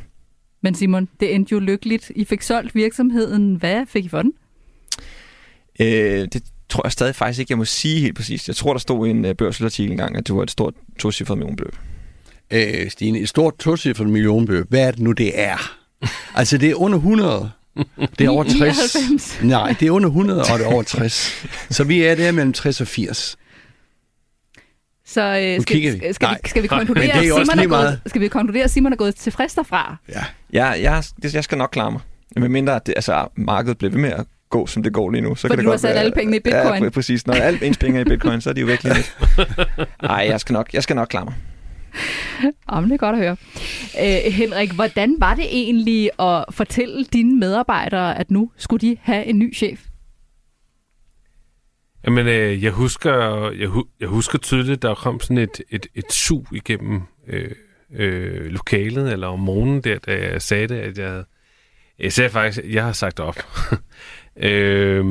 [0.62, 2.12] Men Simon, det endte jo lykkeligt.
[2.16, 3.56] I fik solgt virksomheden.
[3.56, 4.34] Hvad fik I for den?
[5.80, 8.48] Øh, det tror jeg stadig faktisk ikke, jeg må sige helt præcist.
[8.48, 11.38] Jeg tror, der stod i en øh, børsartikel engang, at det var et stort tocifret
[11.38, 11.76] millionbeløb.
[12.52, 14.70] Øh, Stine, et stort tocifret millionbeløb.
[14.70, 15.76] Hvad er det nu, det er?
[16.36, 17.52] Altså, det er under 100.
[18.20, 18.96] Det er over 60.
[18.96, 19.40] 99.
[19.44, 21.46] Nej, det er under 100, og det er over 60.
[21.70, 23.38] Så vi er der mellem 60 og 80.
[25.14, 25.98] Så øh, skal, vi.
[25.98, 26.38] skal, skal, Nej.
[26.44, 28.94] vi, skal vi konkludere, er at Simon er lige gået, skal vi konkludere, at Simon
[28.94, 29.96] er gået tilfreds derfra?
[30.10, 30.24] Ja.
[30.54, 31.04] Jeg, jeg,
[31.34, 32.02] jeg skal nok klare mig.
[32.36, 35.22] Men mindre, at det, altså, markedet bliver ved med at gå, som det går lige
[35.22, 35.36] nu.
[35.36, 36.84] Så Fordi kan det du har godt sat være, alle pengene i bitcoin.
[36.84, 37.28] Ja, præcis.
[37.28, 39.18] Når alt ens penge er i bitcoin, så er de jo virkelig lidt.
[40.04, 41.34] Nej, jeg skal nok, jeg skal nok klare mig.
[42.72, 43.36] Jamen, det er godt at høre.
[44.02, 49.26] Øh, Henrik, hvordan var det egentlig at fortælle dine medarbejdere, at nu skulle de have
[49.26, 49.80] en ny chef?
[52.06, 56.12] Jamen, øh, jeg, husker, jeg, hu- jeg husker tydeligt, der kom sådan et, et, et
[56.12, 57.52] sug igennem øh,
[57.94, 61.26] øh, lokalet, eller om morgenen der, da jeg sagde det, at jeg havde...
[62.00, 63.36] Jeg sagde faktisk, at jeg har sagt op.
[64.50, 65.06] øh,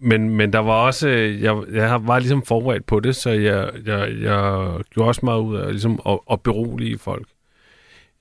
[0.00, 1.08] men, men der var også...
[1.08, 5.56] Jeg, jeg var ligesom forberedt på det, så jeg, jeg, jeg gjorde også meget ud
[5.56, 7.28] af ligesom at, at berolige folk.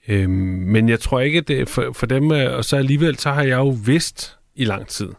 [0.07, 2.31] Øh, men jeg tror ikke, at det for, for dem...
[2.31, 5.09] Øh, og så alligevel, så har jeg jo vidst i lang tid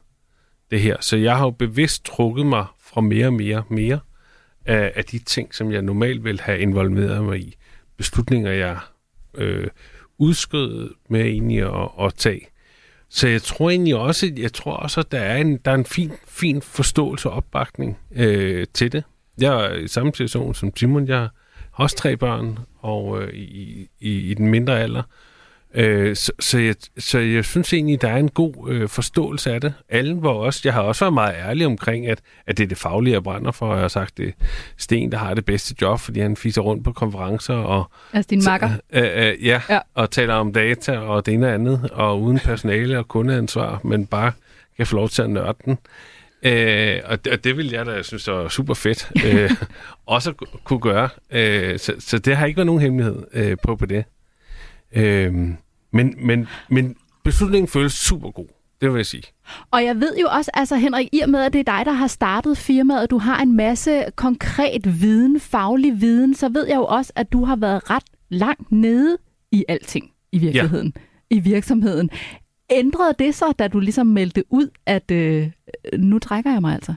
[0.70, 0.96] det her.
[1.01, 4.01] Så jeg har jo bevidst trukket mig fra mere og mere mere
[4.66, 7.57] af, af de ting, som jeg normalt vil have involveret mig i.
[7.97, 8.78] Beslutninger, jeg
[9.34, 9.66] øh,
[10.18, 12.47] udskød med egentlig at, at tage.
[13.09, 15.84] Så jeg tror egentlig også, jeg tror også, at der er en, der er en
[15.84, 19.05] fin, fin forståelse og opbakning øh, til det.
[19.41, 21.09] Jeg er i samme situation som Simon.
[21.09, 25.03] Jeg har også tre børn, og øh, i, i, i den mindre alder.
[25.74, 29.60] Øh, så, så, jeg, så jeg synes egentlig, der er en god øh, forståelse af
[29.60, 29.74] det.
[29.88, 32.78] Alle var også, jeg har også været meget ærlig omkring, at, at det er det
[32.78, 33.72] faglige, jeg brænder for.
[33.72, 34.32] Jeg har sagt, det er
[34.76, 38.42] Sten, der har det bedste job, fordi han fiser rundt på konferencer og Altså din
[38.44, 38.70] makker?
[38.92, 39.78] Øh, øh, ja, Ja.
[39.94, 44.06] og taler om data og det ene og andet, og uden personale og kundeansvar, men
[44.06, 44.32] bare
[44.76, 45.78] kan få lov til at nørde den.
[46.42, 49.50] Øh, og, det, og det vil jeg da synes er super fedt øh,
[50.06, 50.32] også
[50.64, 51.08] kunne gøre.
[51.30, 54.04] Øh, så, så det har ikke været nogen hemmelighed øh, på på det.
[54.93, 55.34] Øh,
[55.93, 58.47] men, men, men beslutningen føles super god,
[58.80, 59.22] det vil jeg sige.
[59.70, 61.93] Og jeg ved jo også, altså Henrik, i og med, at det er dig, der
[61.93, 66.84] har startet firmaet, du har en masse konkret viden, faglig viden, så ved jeg jo
[66.84, 69.18] også, at du har været ret langt nede
[69.53, 71.36] i alting i virkeligheden, ja.
[71.36, 72.11] i virksomheden.
[72.70, 75.51] Ændrede det så, da du ligesom meldte ud, at øh,
[75.99, 76.95] nu trækker jeg mig altså?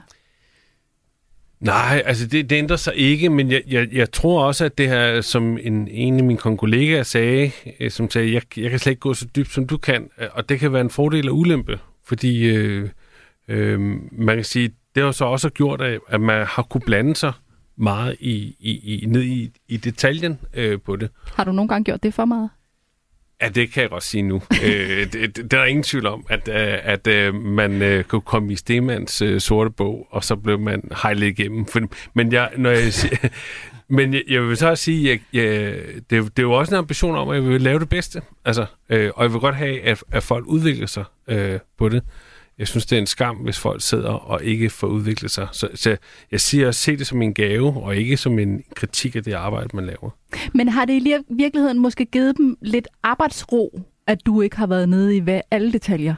[1.62, 4.88] Nej, altså det, det ændrer sig ikke, men jeg, jeg, jeg tror også, at det
[4.88, 7.50] her, som en, en af mine kollegaer sagde,
[7.80, 10.28] øh, som sagde, jeg, jeg kan slet ikke gå så dybt, som du kan, øh,
[10.32, 12.88] og det kan være en fordel og ulempe, fordi øh,
[13.48, 13.80] øh,
[14.12, 17.32] man kan sige, det har så også gjort, at, at man har kunne blande sig
[17.76, 21.10] meget i, i, i, ned i, i detaljen øh, på det.
[21.34, 22.50] Har du nogle gange gjort det for meget?
[23.42, 24.42] Ja, det kan jeg godt sige nu.
[24.64, 28.04] øh, det, det, det er der ingen tvivl om, at, øh, at øh, man øh,
[28.04, 31.66] kunne komme i Stemanns øh, sorte bog, og så blev man hejlet igennem.
[31.66, 31.80] For,
[32.14, 33.28] men jeg, når jeg, siger,
[33.96, 35.74] men jeg, jeg vil så også sige, at jeg, jeg,
[36.10, 38.22] det, det er jo også en ambition om, at jeg vil lave det bedste.
[38.44, 42.02] Altså, øh, og jeg vil godt have, at, at folk udvikler sig øh, på det.
[42.62, 45.48] Jeg synes, det er en skam, hvis folk sidder og ikke får udviklet sig.
[45.52, 45.96] Så, så
[46.30, 49.32] jeg siger at se det som en gave, og ikke som en kritik af det
[49.32, 50.10] arbejde, man laver.
[50.54, 54.88] Men har det i virkeligheden måske givet dem lidt arbejdsro, at du ikke har været
[54.88, 56.14] nede i hvad, alle detaljer?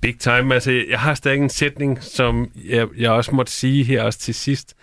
[0.00, 0.54] Big time.
[0.54, 4.34] Altså, jeg har stadig en sætning, som jeg, jeg også måtte sige her også til
[4.34, 4.74] sidst,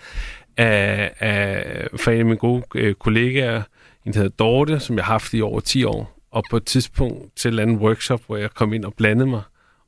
[0.58, 3.64] af, af, fra en af mine gode øh, kollegaer,
[4.06, 6.20] en der hedder Dorte, som jeg har haft i over 10 år.
[6.32, 9.42] Og på et tidspunkt til en anden workshop, hvor jeg kom ind og blandede mig,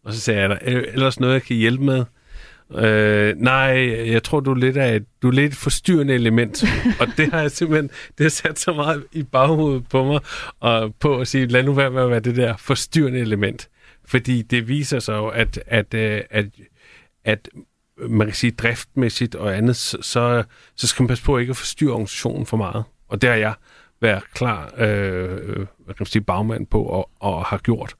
[0.06, 2.06] og så sagde jeg, er der ellers noget, jeg kan hjælpe med?
[2.76, 3.62] Øh, nej,
[4.12, 6.64] jeg tror, du er lidt af et, du er lidt et forstyrrende element.
[7.00, 10.20] og det har jeg simpelthen, det har sat så meget i baghovedet på mig,
[10.60, 13.70] og på at sige, lad nu være med at være det der forstyrrende element.
[14.06, 16.46] Fordi det viser sig jo, at, at, at, at,
[17.24, 17.50] at
[18.10, 20.44] man kan sige driftmæssigt og andet, så, så,
[20.76, 22.84] så skal man passe på ikke at forstyrre organisationen for meget.
[23.08, 23.54] Og det har jeg
[24.02, 27.96] været klar øh, hvad kan man sige, bagmand på og, og har gjort.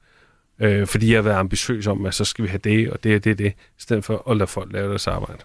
[0.58, 3.16] Øh, fordi jeg har været ambitiøs om, at så skal vi have det og det
[3.16, 5.42] og det og det, i stedet for at lade folk lave deres arbejde.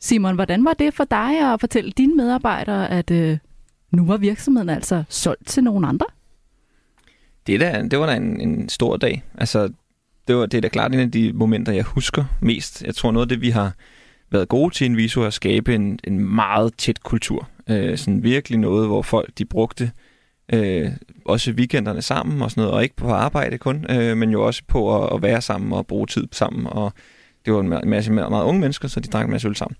[0.00, 3.38] Simon, hvordan var det for dig at fortælle dine medarbejdere, at øh,
[3.90, 6.06] nu var virksomheden altså solgt til nogen andre?
[7.46, 9.24] Det, er da, det var da en, en stor dag.
[9.34, 9.72] Altså,
[10.28, 12.82] det, var, det er da klart en af de momenter, jeg husker mest.
[12.82, 13.72] Jeg tror noget af det, vi har
[14.30, 17.48] været gode til i Inviso, er at skabe en, en meget tæt kultur.
[17.68, 19.90] Øh, sådan virkelig noget, hvor folk de brugte øh,
[20.52, 20.90] øh,
[21.24, 24.62] også weekenderne sammen og sådan noget, og ikke på arbejde kun, øh, men jo også
[24.68, 26.66] på at, at være sammen og bruge tid sammen.
[26.66, 26.92] Og
[27.44, 29.76] det var en masse meget, meget unge mennesker, så de drak en masse øl sammen.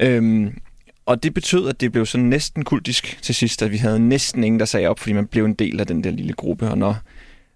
[0.00, 0.58] Øhm,
[1.06, 4.44] og det betød, at det blev sådan næsten kultisk til sidst, at vi havde næsten
[4.44, 6.68] ingen, der sagde op, fordi man blev en del af den der lille gruppe.
[6.68, 6.96] Og når,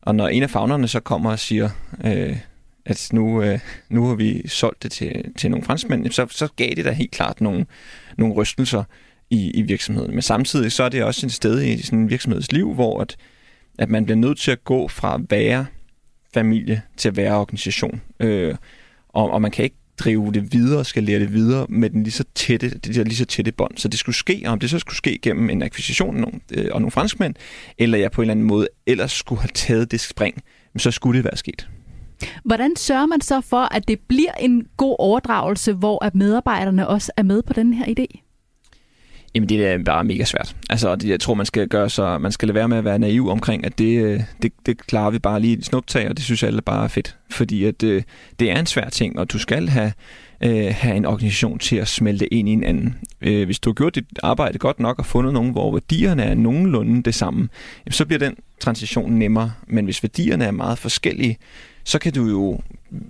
[0.02, 1.70] og når en af fagnerne så kommer og siger,
[2.04, 2.36] øh,
[2.84, 3.58] at nu, øh,
[3.88, 7.10] nu har vi solgt det til, til nogle franskmænd, så, så gav det da helt
[7.10, 7.66] klart nogle,
[8.18, 8.84] nogle rystelser
[9.32, 10.10] i, i virksomheden.
[10.10, 13.16] Men samtidig så er det også et sted i sådan en virksomheds liv, hvor at,
[13.78, 15.66] at man bliver nødt til at gå fra at være
[16.34, 18.00] familie til at være organisation.
[18.20, 18.54] Øh,
[19.08, 22.12] og, og man kan ikke drive det videre, skal lære det videre med den lige
[22.12, 23.76] så tætte, det der lige så tætte bånd.
[23.76, 26.64] Så det skulle ske, og om det så skulle ske gennem en akquisition nogen, nogle,
[26.64, 27.34] øh, og nogle franskmænd,
[27.78, 30.42] eller jeg på en eller anden måde ellers skulle have taget det spring,
[30.76, 31.68] så skulle det være sket.
[32.44, 37.12] Hvordan sørger man så for, at det bliver en god overdragelse, hvor at medarbejderne også
[37.16, 38.31] er med på den her idé?
[39.34, 40.56] Jamen, det er bare mega svært.
[40.70, 42.98] Altså, det, jeg tror, man skal gøre så, man skal lade være med at være
[42.98, 46.24] naiv omkring, at det, øh, det, det klarer vi bare lige et snuptag, og det
[46.24, 47.16] synes alle bare er fedt.
[47.30, 48.04] Fordi at, det,
[48.40, 49.92] det er en svær ting, og du skal have,
[50.40, 52.94] øh, have en organisation til at smelte ind i en anden.
[53.20, 56.34] Øh, hvis du har gjort dit arbejde godt nok og fundet nogen, hvor værdierne er
[56.34, 57.48] nogenlunde det samme,
[57.90, 59.52] så bliver den transition nemmere.
[59.66, 61.38] Men hvis værdierne er meget forskellige,
[61.84, 62.60] så kan du jo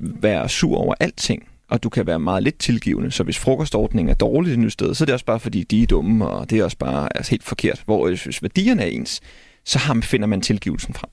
[0.00, 3.10] være sur over alting og du kan være meget lidt tilgivende.
[3.10, 5.82] Så hvis frokostordningen er dårlig i nyt sted, så er det også bare fordi, de
[5.82, 7.82] er dumme, og det er også bare altså, helt forkert.
[7.84, 9.20] Hvor hvis værdierne er ens,
[9.64, 11.10] så finder man tilgivelsen frem.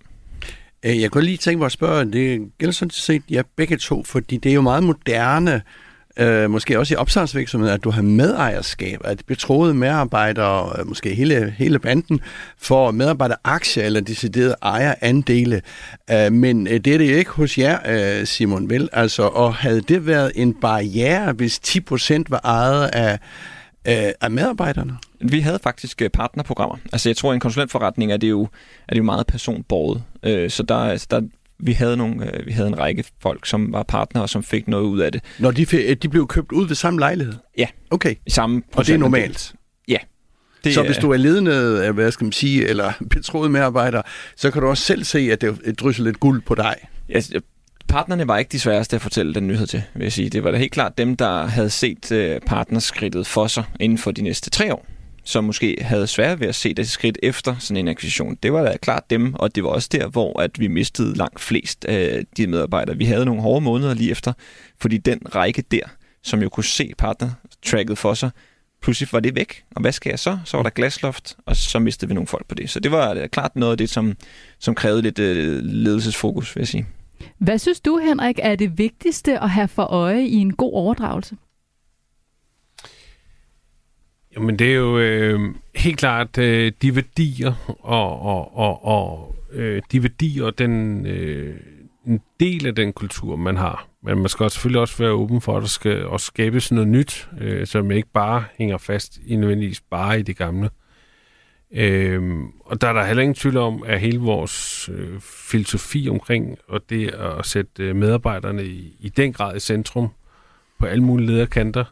[0.86, 3.78] Øh, jeg kunne lige tænke mig at spørge, det gælder sådan set jer ja, begge
[3.78, 5.62] to, fordi det er jo meget moderne,
[6.20, 11.55] øh, måske også i opstartsvirksomheden, at du har medejerskab, at betroede medarbejdere, øh, måske hele,
[11.57, 12.20] hele banden,
[12.57, 15.61] får medarbejderaktier eller deciderede ejerandele.
[16.11, 17.80] Øh, men øh, det er det ikke hos jer,
[18.20, 18.89] øh, Simon, vel?
[18.93, 23.20] Altså, og havde det været en barriere, hvis 10% var ejet af,
[23.88, 24.97] øh, af medarbejderne?
[25.22, 26.78] Vi havde faktisk øh, partnerprogrammer.
[26.93, 28.41] Altså jeg tror, i en konsulentforretning er det jo,
[28.88, 30.03] er det jo meget personbordet.
[30.24, 31.22] Øh, så der, altså, der
[31.60, 34.84] vi havde, nogle, øh, vi havde en række folk, som var partnere, som fik noget
[34.84, 35.22] ud af det.
[35.39, 37.34] Når de, fik, de blev købt ud ved samme lejlighed?
[37.57, 37.68] Ja.
[37.89, 38.16] Okay.
[38.26, 39.53] I samme Og det er normalt?
[39.88, 39.97] Ja.
[40.64, 44.01] Det så hvis du er ledende, øh, hvad skal man sige, eller betroet medarbejder,
[44.36, 46.76] så kan du også selv se, at det drysser lidt guld på dig.
[47.10, 47.22] Ja,
[47.88, 50.30] partnerne var ikke de sværeste at fortælle den nyhed til, vil jeg sige.
[50.30, 54.12] Det var da helt klart dem, der havde set øh, partnerskridtet for sig inden for
[54.12, 54.86] de næste tre år
[55.30, 58.38] som måske havde svært ved at se det skridt efter sådan en akquisition.
[58.43, 61.39] Det var da klart dem, og det var også der, hvor at vi mistede langt
[61.39, 62.97] flest af de medarbejdere.
[62.97, 64.34] Vi havde nogle hårde måneder lige efter,
[64.82, 65.82] fordi den række der,
[66.23, 68.30] som jo kunne se partner-tracket for sig,
[68.82, 69.63] pludselig var det væk.
[69.75, 70.38] Og hvad skal jeg så?
[70.45, 72.69] Så var der glasloft, og så mistede vi nogle folk på det.
[72.69, 74.13] Så det var klart noget af det, som,
[74.59, 76.86] som krævede lidt øh, ledelsesfokus, vil jeg sige.
[77.38, 81.36] Hvad synes du, Henrik, er det vigtigste at have for øje i en god overdragelse?
[84.39, 85.39] Jamen det er jo øh,
[85.75, 91.55] helt klart øh, de værdier og, og, og, og øh, de værdier og den øh,
[92.07, 93.87] en del af den kultur, man har.
[94.03, 97.29] Men man skal selvfølgelig også være åben for, at der skal også skabes noget nyt,
[97.39, 100.69] øh, som ikke bare hænger fast i nødvendigvis bare i det gamle.
[101.73, 106.57] Øh, og der er der heller ingen tvivl om, at hele vores øh, filosofi omkring
[106.67, 110.07] og det at sætte øh, medarbejderne i, i den grad i centrum
[110.79, 111.83] på alle mulige lederkanter,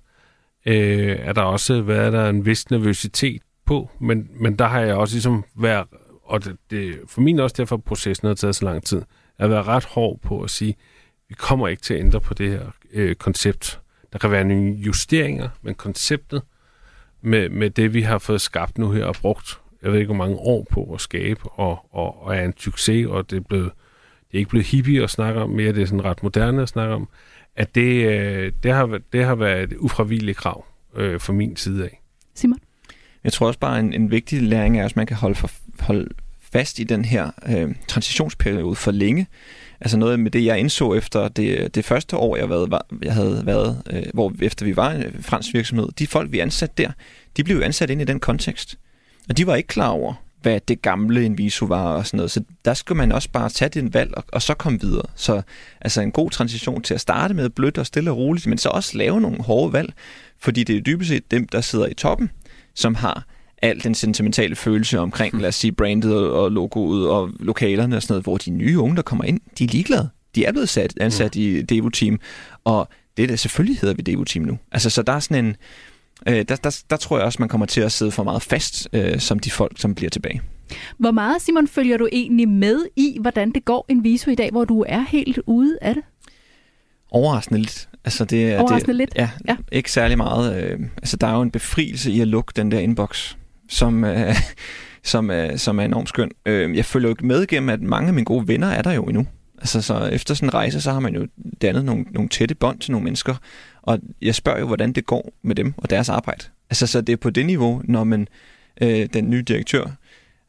[0.68, 4.95] øh, er der også været der en vis nervøsitet på, men, men der har jeg
[4.95, 5.88] også ligesom været,
[6.24, 9.01] og det, det, for min også derfor processen har taget så lang tid,
[9.38, 10.76] at være ret hård på at sige,
[11.30, 13.80] vi kommer ikke til at ændre på det her øh, koncept.
[14.13, 16.41] Der kan være nogle justeringer, men konceptet
[17.22, 20.26] med, med det, vi har fået skabt nu her og brugt, jeg ved ikke, hvor
[20.26, 23.72] mange år på at skabe, og, og, og er en succes, og det er, blevet,
[24.32, 26.70] det er ikke blevet hippie at snakke om mere, det er sådan ret moderne at
[26.70, 27.09] snakke om,
[27.58, 31.84] at det, øh, det, har, det har været et ufravilligt krav øh, fra min side
[31.84, 32.01] af.
[32.36, 32.60] Simon?
[33.24, 36.10] Jeg tror også bare, en, en vigtig læring er, at man kan holde, for, holde
[36.51, 39.28] fast i den her øh, transitionsperiode for længe.
[39.82, 43.14] Altså noget med det, jeg indså efter det, det første år, jeg, været, var, jeg
[43.14, 46.91] havde været, øh, hvor efter vi var en fransk virksomhed, de folk, vi ansatte der,
[47.38, 48.78] de blev ansat ind i den kontekst.
[49.30, 52.31] Og de var ikke klar over, hvad det gamle Inviso var og sådan noget.
[52.31, 55.05] Så der skal man også bare tage den valg og, og så komme videre.
[55.15, 55.41] Så
[55.81, 58.69] altså en god transition til at starte med blødt og stille og roligt, men så
[58.69, 59.93] også lave nogle hårde valg,
[60.39, 62.29] fordi det er dybest set dem, der sidder i toppen,
[62.75, 63.25] som har
[63.61, 68.13] al den sentimentale følelse omkring, lad os sige, brandet og logoet og lokalerne og sådan
[68.13, 70.09] noget, hvor de nye unge, der kommer ind, de er ligeglade.
[70.35, 71.41] De er blevet sat, ansat mm.
[71.41, 72.19] i Devo-team,
[72.63, 74.57] og det er det, selvfølgelig hedder vi Devo-team nu.
[74.71, 75.55] Altså, så der er sådan en,
[76.28, 78.89] øh, der, der, der tror jeg også, man kommer til at sidde for meget fast,
[78.93, 80.41] øh, som de folk, som bliver tilbage.
[80.97, 84.51] Hvor meget, Simon, følger du egentlig med i, hvordan det går en viso i dag,
[84.51, 86.03] hvor du er helt ude af det?
[87.11, 87.89] Overraskende lidt.
[88.05, 89.11] Altså det, Overraskende det, lidt?
[89.15, 90.63] Ja, ja, ikke særlig meget.
[90.63, 93.36] Øh, altså der er jo en befrielse i at lukke den der inbox,
[93.70, 94.36] som, øh,
[95.03, 96.32] som, øh, som er enormt skøn.
[96.45, 99.03] Øh, jeg følger jo med igennem, at mange af mine gode venner er der jo
[99.03, 99.28] endnu.
[99.57, 101.28] Altså så efter sådan en rejse, så har man jo
[101.61, 103.36] dannet nogle, nogle tætte bånd til nogle mennesker,
[103.88, 106.43] og jeg spørger jo, hvordan det går med dem og deres arbejde.
[106.69, 108.27] Altså, så det er på det niveau, når man,
[108.81, 109.85] øh, den nye direktør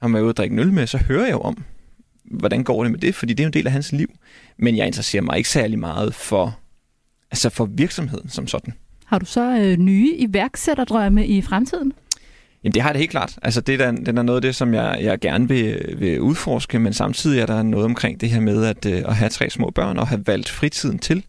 [0.00, 1.64] har man ude at drikke øl med, så hører jeg jo om,
[2.24, 4.10] hvordan går det med det, fordi det er jo en del af hans liv.
[4.56, 6.58] Men jeg interesserer mig ikke særlig meget for,
[7.30, 8.74] altså for virksomheden som sådan.
[9.04, 11.92] Har du så øh, nye iværksætterdrømme i fremtiden?
[12.64, 13.38] Jamen det har det helt klart.
[13.42, 16.78] Altså det er, den er noget af det, som jeg, jeg gerne vil, vil udforske,
[16.78, 19.70] men samtidig er der noget omkring det her med at, øh, at have tre små
[19.70, 21.24] børn og have valgt fritiden til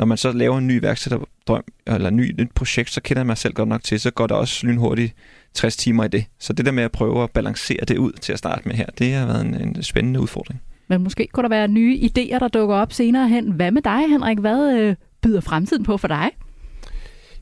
[0.00, 3.36] når man så laver en ny værksætterdrøm, eller en ny, nyt projekt, så kender man
[3.36, 5.14] selv godt nok til, så går der også lynhurtigt
[5.54, 6.24] 60 timer i det.
[6.38, 8.86] Så det der med at prøve at balancere det ud til at starte med her,
[8.98, 10.60] det har været en, en spændende udfordring.
[10.88, 13.52] men måske kunne der være nye idéer, der dukker op senere hen.
[13.52, 14.38] Hvad med dig, Henrik?
[14.38, 16.30] Hvad øh, byder fremtiden på for dig?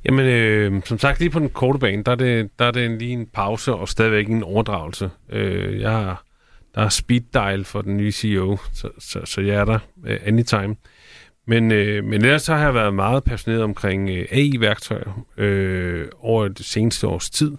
[0.05, 2.91] Jamen, øh, som sagt, lige på den korte bane, der er det, der er det
[2.91, 5.11] lige en pause og stadigvæk en overdragelse.
[5.31, 6.25] Øh, jeg har,
[6.75, 10.19] der er speed dial for den nye CEO, så, så, så jeg er der øh,
[10.25, 10.77] anytime.
[11.49, 16.49] Men, øh, men ellers så har jeg været meget passioneret omkring øh, AI-værktøjer øh, over
[16.49, 17.57] det seneste års tid,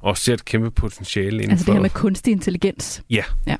[0.00, 3.02] og ser et kæmpe potentiale inden Altså det her med kunstig intelligens.
[3.10, 3.24] Ja.
[3.46, 3.56] Ja.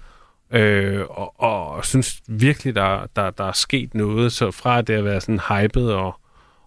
[0.61, 4.97] Øh, og, og synes virkelig, der, der, der er sket noget, så fra at det
[4.97, 6.21] har været sådan hypet, og,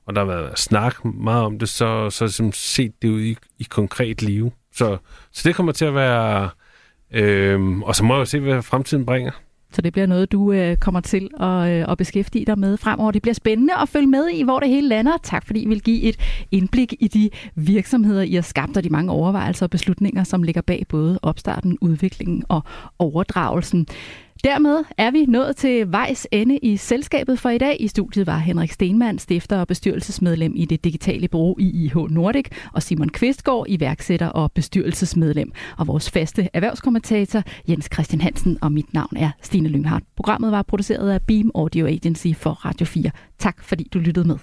[0.06, 3.22] og der har været snak meget om det, så, så har jeg set det ud
[3.22, 4.54] i, i konkret liv.
[4.76, 4.98] Så,
[5.32, 6.50] så det kommer til at være...
[7.12, 9.32] Øh, og så må jeg jo se, hvad fremtiden bringer.
[9.74, 13.12] Så det bliver noget, du øh, kommer til at, øh, at beskæftige dig med fremover.
[13.12, 15.18] Det bliver spændende at følge med i, hvor det hele lander.
[15.24, 16.16] Tak fordi I vil give et
[16.52, 20.62] indblik i de virksomheder, I har skabt, og de mange overvejelser og beslutninger, som ligger
[20.62, 22.62] bag både opstarten, udviklingen og
[23.00, 23.88] overdragelsen.
[24.44, 27.78] Dermed er vi nået til vejs ende i selskabet for i dag.
[27.80, 32.46] I studiet var Henrik Stenmann, stifter og bestyrelsesmedlem i det digitale bureau i IH Nordic,
[32.74, 35.52] og Simon Kvistgaard, iværksætter og bestyrelsesmedlem.
[35.78, 40.06] Og vores faste erhvervskommentator Jens Christian Hansen, og mit navn er Stine Lynghardt.
[40.16, 43.12] Programmet var produceret af Beam Audio Agency for Radio 4.
[43.40, 44.38] Tak fordi du lyttede med.